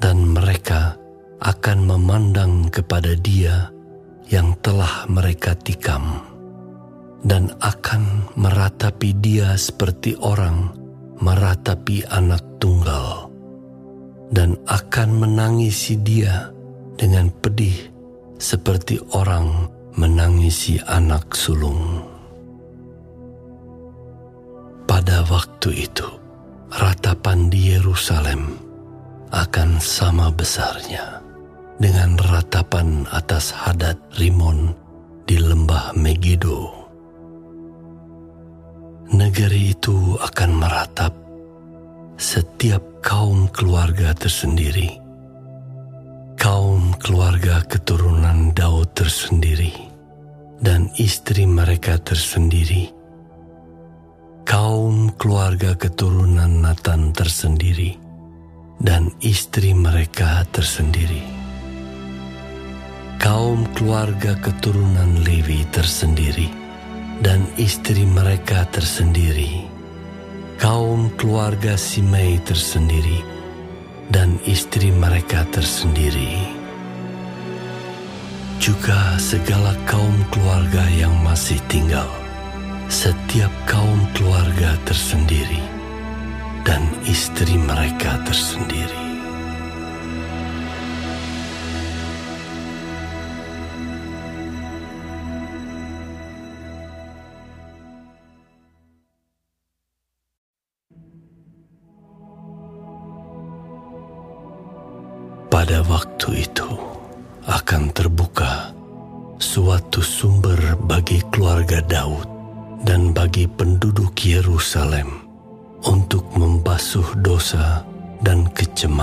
[0.00, 0.96] dan mereka
[1.44, 3.68] akan memandang kepada Dia
[4.32, 6.24] yang telah mereka tikam,
[7.24, 10.72] dan akan meratapi Dia seperti orang
[11.20, 13.28] meratapi anak tunggal,
[14.32, 16.48] dan akan menangisi Dia
[16.96, 17.76] dengan pedih
[18.40, 22.04] seperti orang menangisi anak sulung.
[24.88, 26.19] Pada waktu itu,
[26.70, 28.54] ratapan di Yerusalem
[29.34, 31.18] akan sama besarnya
[31.82, 34.74] dengan ratapan atas hadat Rimon
[35.26, 36.70] di lembah Megiddo.
[39.10, 41.12] Negeri itu akan meratap
[42.14, 45.00] setiap kaum keluarga tersendiri
[46.40, 49.76] kaum keluarga keturunan Daud tersendiri
[50.64, 52.88] dan istri mereka tersendiri,
[54.44, 57.96] kaum keluarga keturunan Nathan tersendiri
[58.80, 61.20] dan istri mereka tersendiri,
[63.20, 66.48] kaum keluarga keturunan Lewi tersendiri
[67.20, 69.68] dan istri mereka tersendiri,
[70.56, 73.20] kaum keluarga Simei tersendiri
[74.08, 76.58] dan istri mereka tersendiri.
[78.60, 82.04] Juga segala kaum keluarga yang masih tinggal,
[82.90, 85.62] setiap kaum keluarga tersendiri,
[86.66, 89.09] dan istri mereka tersendiri.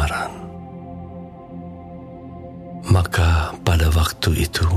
[0.07, 0.31] Kecemaran.
[2.87, 4.67] Maka pada waktu itu,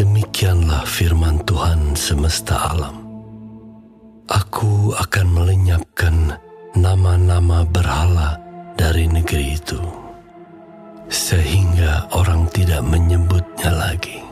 [0.00, 3.04] demikianlah firman Tuhan semesta alam.
[4.24, 6.40] Aku akan melenyapkan
[6.72, 8.40] nama-nama berhala
[8.80, 9.80] dari negeri itu
[11.12, 14.24] sehingga orang tidak menyebutnya lagi.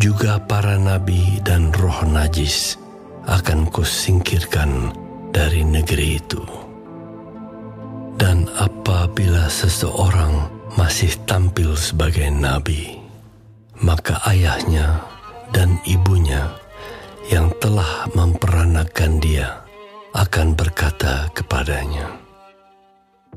[0.00, 2.80] Juga para nabi dan roh najis
[3.28, 4.96] akan kusingkirkan
[5.36, 6.57] dari negeri itu.
[8.18, 12.98] Dan apabila seseorang masih tampil sebagai nabi,
[13.78, 15.06] maka ayahnya
[15.54, 16.50] dan ibunya
[17.30, 19.62] yang telah memperanakan dia
[20.18, 22.10] akan berkata kepadanya,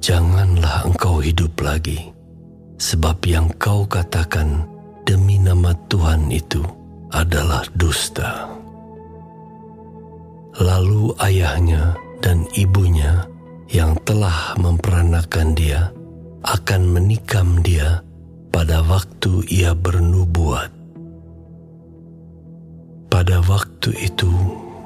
[0.01, 2.09] janganlah engkau hidup lagi,
[2.81, 4.65] sebab yang kau katakan
[5.05, 6.65] demi nama Tuhan itu
[7.13, 8.49] adalah dusta.
[10.57, 13.23] Lalu ayahnya dan ibunya
[13.71, 15.95] yang telah memperanakan dia
[16.43, 18.03] akan menikam dia
[18.51, 20.67] pada waktu ia bernubuat.
[23.07, 24.31] Pada waktu itu,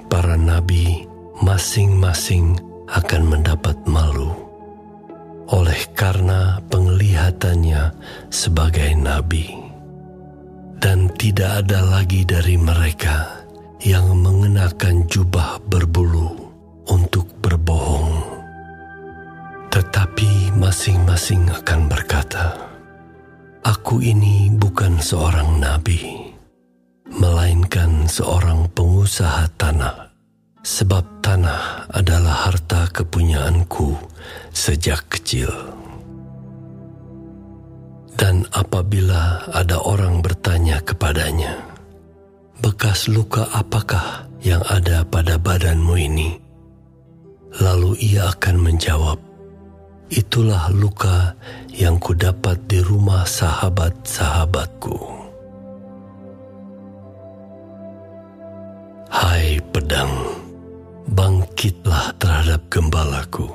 [0.06, 1.02] para nabi
[1.42, 2.58] masing-masing
[2.94, 4.46] akan mendapat malu
[5.50, 7.94] oleh karena penglihatannya
[8.34, 9.50] sebagai nabi,
[10.82, 13.46] dan tidak ada lagi dari mereka
[13.82, 16.34] yang mengenakan jubah berbulu
[16.90, 18.05] untuk berbohong.
[19.76, 22.56] Tetapi masing-masing akan berkata,
[23.68, 26.32] "Aku ini bukan seorang nabi,
[27.12, 30.06] melainkan seorang pengusaha tanah."
[30.66, 33.94] sebab tanah adalah harta kepunyaanku
[34.50, 35.54] sejak kecil.
[38.18, 41.62] Dan apabila ada orang bertanya kepadanya,
[42.66, 46.30] bekas luka apakah yang ada pada badanmu ini?
[47.62, 49.20] Lalu ia akan menjawab,
[50.16, 51.36] itulah luka
[51.76, 54.96] yang kudapat di rumah sahabat-sahabatku.
[59.12, 60.36] Hai pedang,
[61.66, 63.50] sakitlah terhadap gembalaku,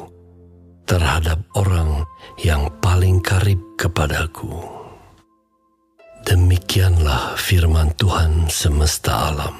[0.82, 2.02] terhadap orang
[2.42, 4.50] yang paling karib kepadaku.
[6.26, 9.54] Demikianlah firman Tuhan semesta alam.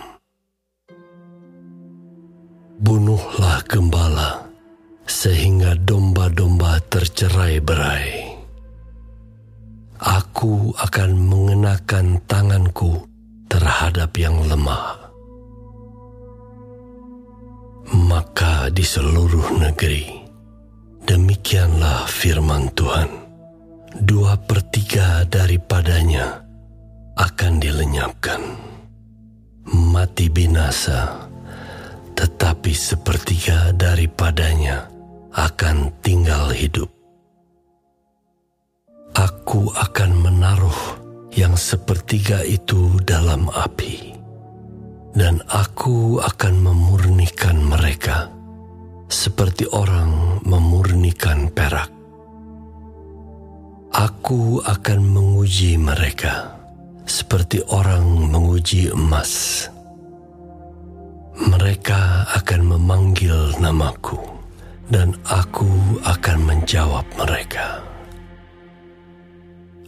[2.83, 4.50] Bunuhlah gembala
[5.11, 8.31] sehingga domba-domba tercerai berai.
[9.99, 13.05] Aku akan mengenakan tanganku
[13.51, 15.11] terhadap yang lemah.
[17.91, 20.07] Maka di seluruh negeri,
[21.03, 23.11] demikianlah firman Tuhan,
[23.99, 26.39] dua per tiga daripadanya
[27.19, 28.41] akan dilenyapkan.
[29.91, 31.29] Mati binasa,
[32.15, 35.00] tetapi sepertiga daripadanya
[35.41, 36.93] akan tinggal hidup.
[39.17, 41.01] Aku akan menaruh
[41.33, 44.13] yang sepertiga itu dalam api,
[45.17, 48.29] dan aku akan memurnikan mereka
[49.09, 51.89] seperti orang memurnikan perak.
[53.91, 56.55] Aku akan menguji mereka
[57.09, 59.67] seperti orang menguji emas.
[61.41, 64.40] Mereka akan memanggil namaku
[64.91, 65.71] dan aku
[66.03, 67.79] akan menjawab mereka.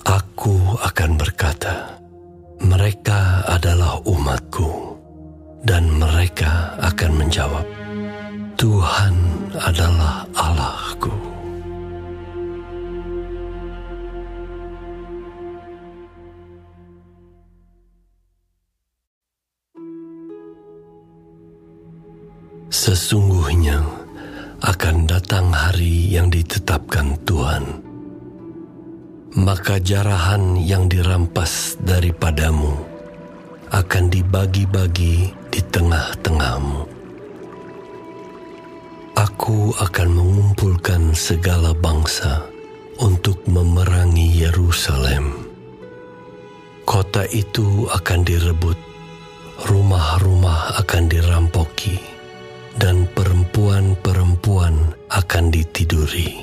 [0.07, 1.99] Aku akan berkata,
[2.63, 4.95] mereka adalah umatku,
[5.67, 7.67] dan mereka akan menjawab,
[8.55, 9.15] Tuhan
[9.59, 11.15] adalah Allahku.
[22.73, 24.02] Sesungguhnya,
[24.63, 27.83] akan datang hari yang ditetapkan Tuhan.
[29.35, 32.71] Maka jarahan yang dirampas daripadamu
[33.75, 36.87] akan dibagi-bagi di tengah-tengahmu.
[39.19, 42.47] Aku akan mengumpulkan segala bangsa
[43.03, 45.43] untuk memerangi Yerusalem.
[46.87, 48.79] Kota itu akan direbut,
[49.67, 51.99] rumah-rumah akan dirampoki
[52.79, 53.05] dan
[53.53, 56.41] perempuan-perempuan akan ditiduri.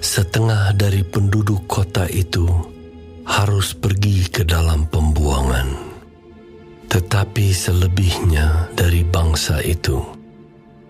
[0.00, 2.48] Setengah dari penduduk kota itu
[3.28, 5.68] harus pergi ke dalam pembuangan,
[6.88, 10.00] tetapi selebihnya dari bangsa itu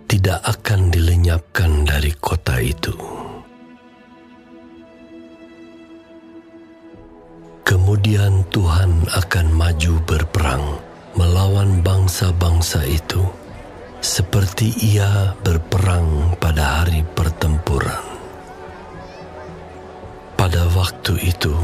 [0.07, 2.94] tidak akan dilenyapkan dari kota itu.
[7.66, 10.64] Kemudian Tuhan akan maju berperang
[11.18, 13.26] melawan bangsa-bangsa itu,
[13.99, 18.05] seperti ia berperang pada hari pertempuran.
[20.39, 21.55] Pada waktu itu,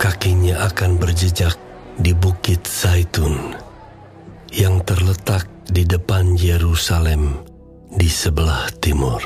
[0.00, 1.54] kakinya akan berjejak
[2.00, 3.52] di Bukit Zaitun
[4.54, 7.44] yang terletak di depan Yerusalem
[7.92, 9.20] di sebelah timur.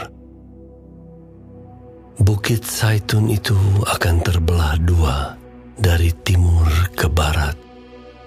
[2.19, 3.55] Bukit Zaitun itu
[3.86, 5.39] akan terbelah dua
[5.78, 7.55] dari timur ke barat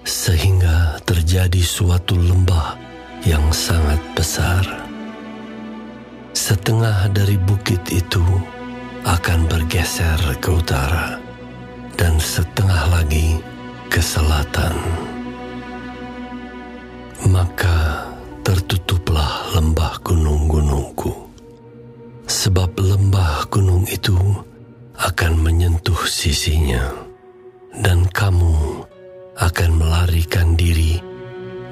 [0.06, 2.95] sehingga terjadi suatu lembah
[3.26, 4.62] yang sangat besar.
[6.38, 8.22] Setengah dari bukit itu
[9.02, 11.18] akan bergeser ke utara,
[11.98, 13.42] dan setengah lagi
[13.90, 14.78] ke selatan.
[17.26, 18.06] Maka
[18.46, 21.10] tertutuplah lembah gunung-gunungku,
[22.30, 24.14] sebab lembah gunung itu
[25.02, 26.94] akan menyentuh sisinya,
[27.74, 28.86] dan kamu
[29.42, 31.15] akan melarikan diri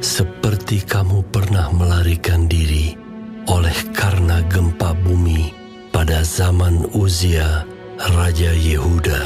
[0.03, 2.91] seperti kamu pernah melarikan diri
[3.47, 5.55] oleh karena gempa bumi
[5.95, 7.63] pada zaman Uzia,
[8.11, 9.23] Raja Yehuda.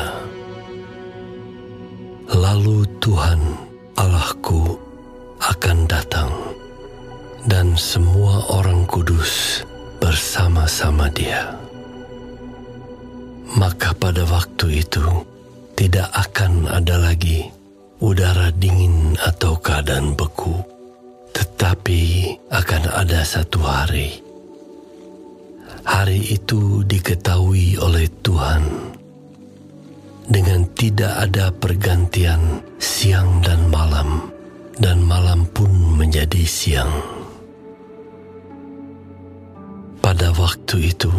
[2.30, 3.42] Lalu Tuhan
[3.98, 4.78] Allahku
[5.42, 6.30] akan datang
[7.50, 9.66] dan semua orang kudus
[9.98, 11.58] bersama-sama dia.
[13.58, 15.26] Maka pada waktu itu
[15.74, 17.57] tidak akan ada lagi
[17.98, 20.62] udara dingin atau keadaan beku,
[21.34, 24.22] tetapi akan ada satu hari.
[25.88, 28.64] Hari itu diketahui oleh Tuhan
[30.28, 34.30] dengan tidak ada pergantian siang dan malam,
[34.78, 36.92] dan malam pun menjadi siang.
[40.04, 41.12] Pada waktu itu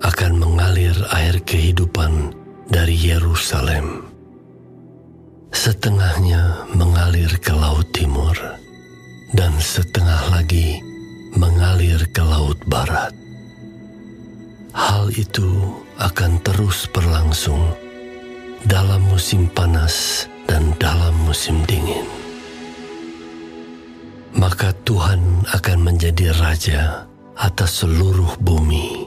[0.00, 2.32] akan mengalir air kehidupan
[2.70, 4.13] dari Yerusalem
[5.64, 8.36] setengahnya mengalir ke laut timur,
[9.32, 10.84] dan setengah lagi
[11.32, 13.16] mengalir ke laut barat.
[14.76, 17.72] Hal itu akan terus berlangsung
[18.68, 22.04] dalam musim panas dan dalam musim dingin.
[24.34, 27.06] maka Tuhan akan menjadi raja
[27.38, 29.06] atas seluruh bumi.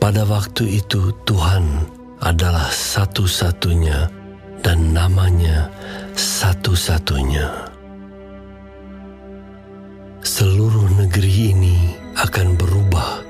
[0.00, 1.84] Pada waktu itu Tuhan
[2.24, 4.25] adalah satu-satunya
[4.60, 5.68] dan namanya
[6.16, 7.48] satu-satunya.
[10.26, 11.78] Seluruh negeri ini
[12.18, 13.22] akan berubah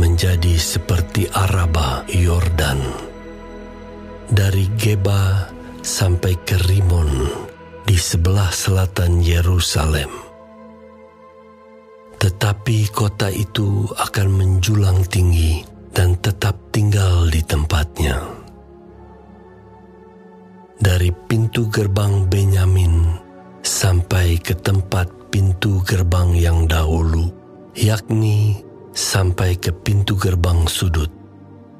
[0.00, 2.80] menjadi seperti Araba Yordan.
[4.30, 5.50] Dari Geba
[5.82, 7.28] sampai ke Rimon
[7.84, 10.08] di sebelah selatan Yerusalem.
[12.20, 15.60] Tetapi kota itu akan menjulang tinggi
[15.90, 18.39] dan tetap tinggal di tempatnya.
[20.80, 23.04] Dari pintu gerbang Benyamin
[23.60, 27.28] sampai ke tempat pintu gerbang yang dahulu,
[27.76, 28.56] yakni
[28.96, 31.12] sampai ke pintu gerbang sudut,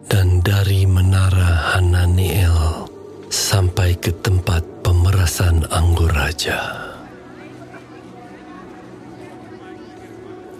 [0.05, 2.85] dan dari menara Hananiel
[3.33, 6.61] sampai ke tempat pemerasan anggur raja.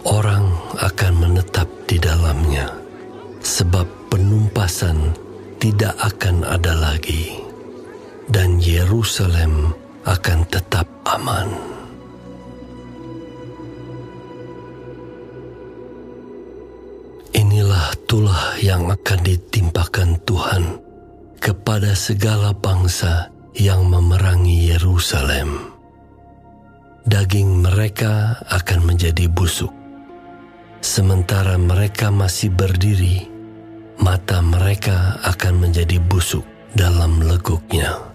[0.01, 0.49] Orang
[0.81, 2.73] akan menetap di dalamnya,
[3.45, 5.13] sebab penumpasan
[5.61, 7.50] tidak akan ada lagi,
[8.29, 9.73] dan Yerusalem
[10.05, 11.49] akan tetap aman.
[17.31, 20.63] Inilah tulah yang akan ditimpakan Tuhan
[21.39, 25.71] kepada segala bangsa yang memerangi Yerusalem.
[27.07, 29.73] Daging mereka akan menjadi busuk.
[30.81, 33.25] Sementara mereka masih berdiri,
[33.97, 38.10] mata mereka akan menjadi busuk dalam leguknya,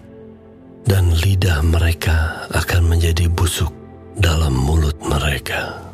[0.87, 3.71] dan lidah mereka akan menjadi busuk
[4.17, 5.87] dalam mulut mereka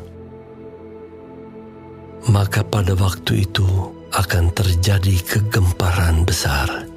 [2.30, 3.66] maka pada waktu itu
[4.14, 6.88] akan terjadi kegemparan besar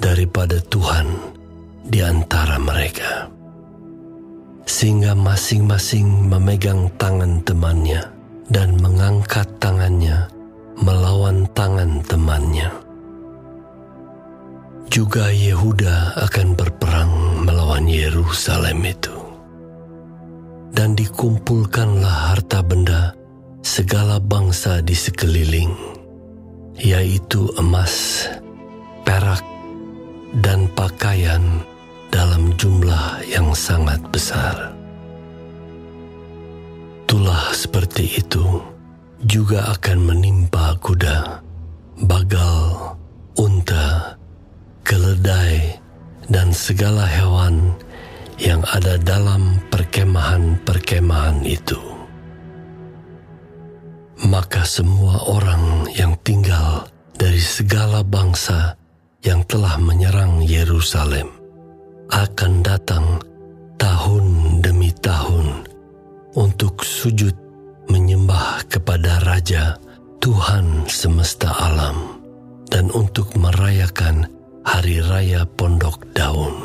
[0.00, 1.06] daripada Tuhan
[1.86, 3.28] di antara mereka.
[4.64, 8.02] Sehingga masing-masing memegang tangan temannya
[8.48, 10.26] dan mengangkat tangannya
[10.80, 12.72] melawan tangan temannya.
[14.88, 17.12] Juga Yehuda akan berperang
[17.44, 19.12] melawan Yerusalem itu.
[20.74, 23.14] Dan dikumpulkanlah harta benda
[23.62, 25.70] segala bangsa di sekeliling,
[26.80, 28.26] yaitu emas,
[29.06, 29.44] perak,
[30.42, 31.62] dan pakaian
[32.10, 34.74] dalam jumlah yang sangat besar.
[37.06, 38.58] Tulah seperti itu
[39.22, 41.38] juga akan menimpa kuda,
[42.02, 42.98] bagal,
[43.38, 44.18] unta,
[44.82, 45.83] keledai,
[46.28, 47.74] dan segala hewan
[48.40, 51.78] yang ada dalam perkemahan-perkemahan itu.
[54.24, 58.74] Maka semua orang yang tinggal dari segala bangsa
[59.22, 61.28] yang telah menyerang Yerusalem
[62.10, 63.20] akan datang
[63.78, 65.66] tahun demi tahun
[66.34, 67.34] untuk sujud
[67.88, 69.76] menyembah kepada Raja
[70.18, 72.20] Tuhan semesta alam
[72.72, 74.24] dan untuk merayakan
[74.64, 76.56] hari raya pondok daun.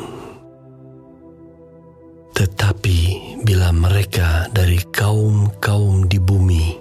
[2.32, 2.98] Tetapi
[3.44, 6.80] bila mereka dari kaum-kaum di bumi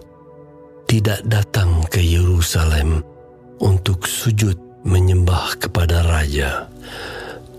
[0.87, 3.03] tidak datang ke Yerusalem
[3.59, 4.55] untuk sujud
[4.87, 6.71] menyembah kepada Raja,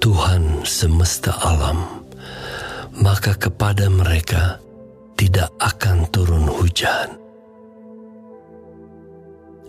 [0.01, 2.01] Tuhan semesta alam,
[2.97, 4.57] maka kepada mereka
[5.21, 7.21] tidak akan turun hujan.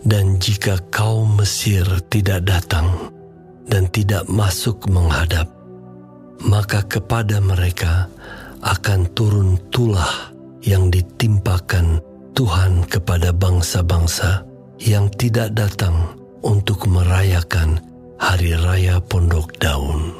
[0.02, 3.12] Dan jika kaum Mesir tidak datang
[3.66, 5.46] dan tidak masuk menghadap,
[6.42, 8.10] maka kepada mereka
[8.62, 10.32] akan turun tulah
[10.62, 11.98] yang ditimpakan
[12.32, 14.46] Tuhan kepada bangsa-bangsa
[14.82, 15.94] yang tidak datang
[16.42, 17.78] untuk merayakan
[18.18, 20.14] hari raya pondok daun.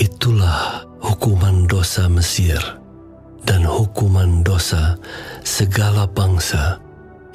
[0.00, 2.60] Itulah hukuman dosa Mesir
[3.44, 4.96] dan hukuman dosa
[5.44, 6.80] segala bangsa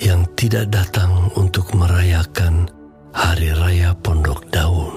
[0.02, 2.70] yang tidak datang untuk merayakan
[3.16, 4.92] hari raya pondok daun.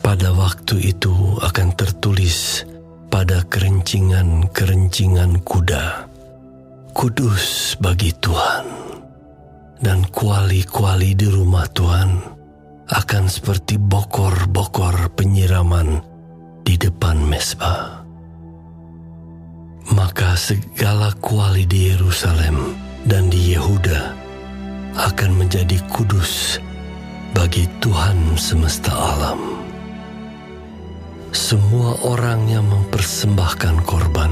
[0.00, 1.12] Pada waktu itu
[1.44, 2.64] akan tertulis
[3.12, 6.08] pada kerencingan-kerencingan kuda.
[6.96, 8.66] Kudus bagi Tuhan,
[9.78, 12.18] dan kuali-kuali di rumah Tuhan
[12.90, 16.02] akan seperti bokor-bokor penyiraman
[16.66, 18.02] di depan mesbah.
[19.94, 22.74] Maka segala kuali di Yerusalem
[23.06, 24.19] dan di Yehuda
[25.00, 26.60] akan menjadi kudus
[27.32, 29.40] bagi Tuhan semesta alam.
[31.32, 34.28] Semua orang yang mempersembahkan korban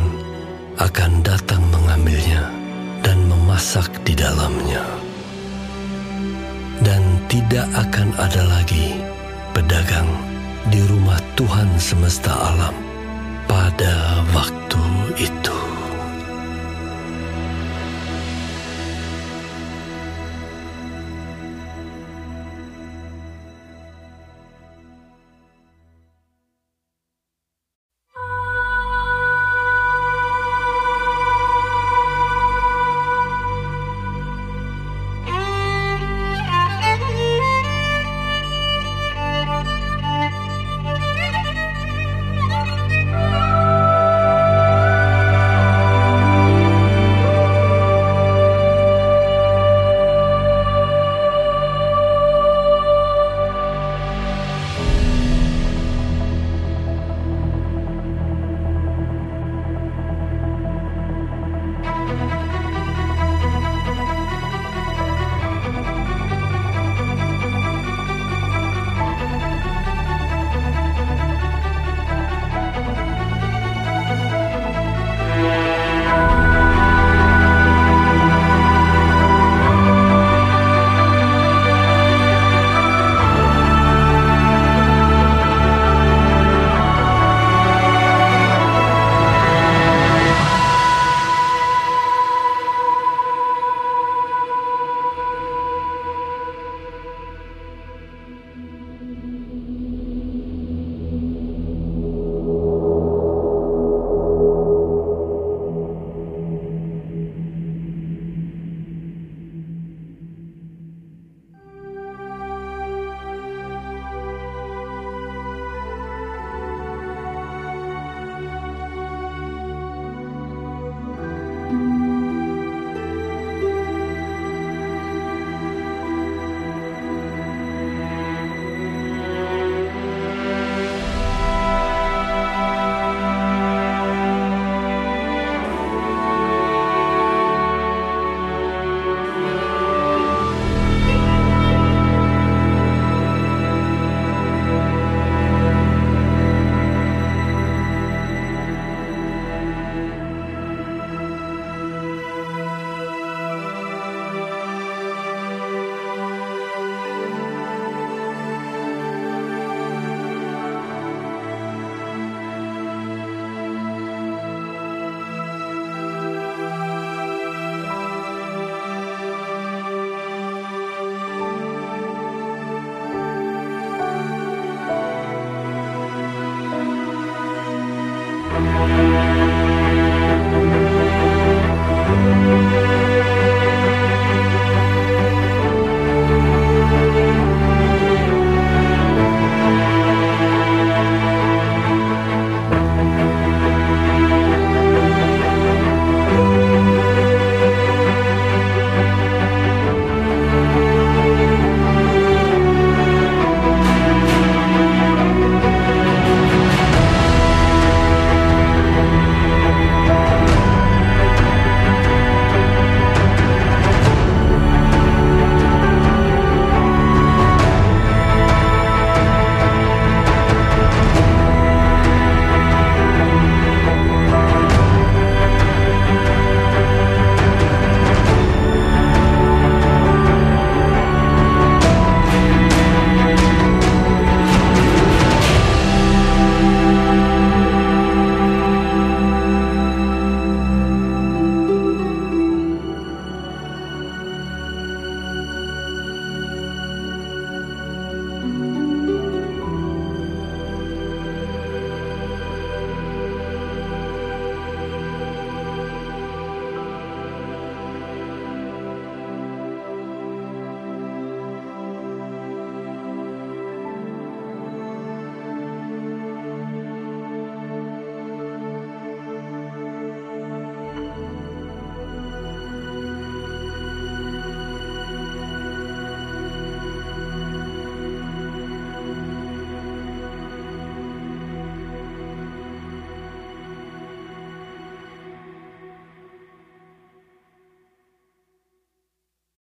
[0.76, 2.52] akan datang mengambilnya
[3.00, 4.84] dan memasak di dalamnya.
[6.84, 9.00] Dan tidak akan ada lagi
[9.56, 10.10] pedagang
[10.68, 12.76] di rumah Tuhan semesta alam
[13.48, 14.84] pada waktu
[15.16, 15.77] itu.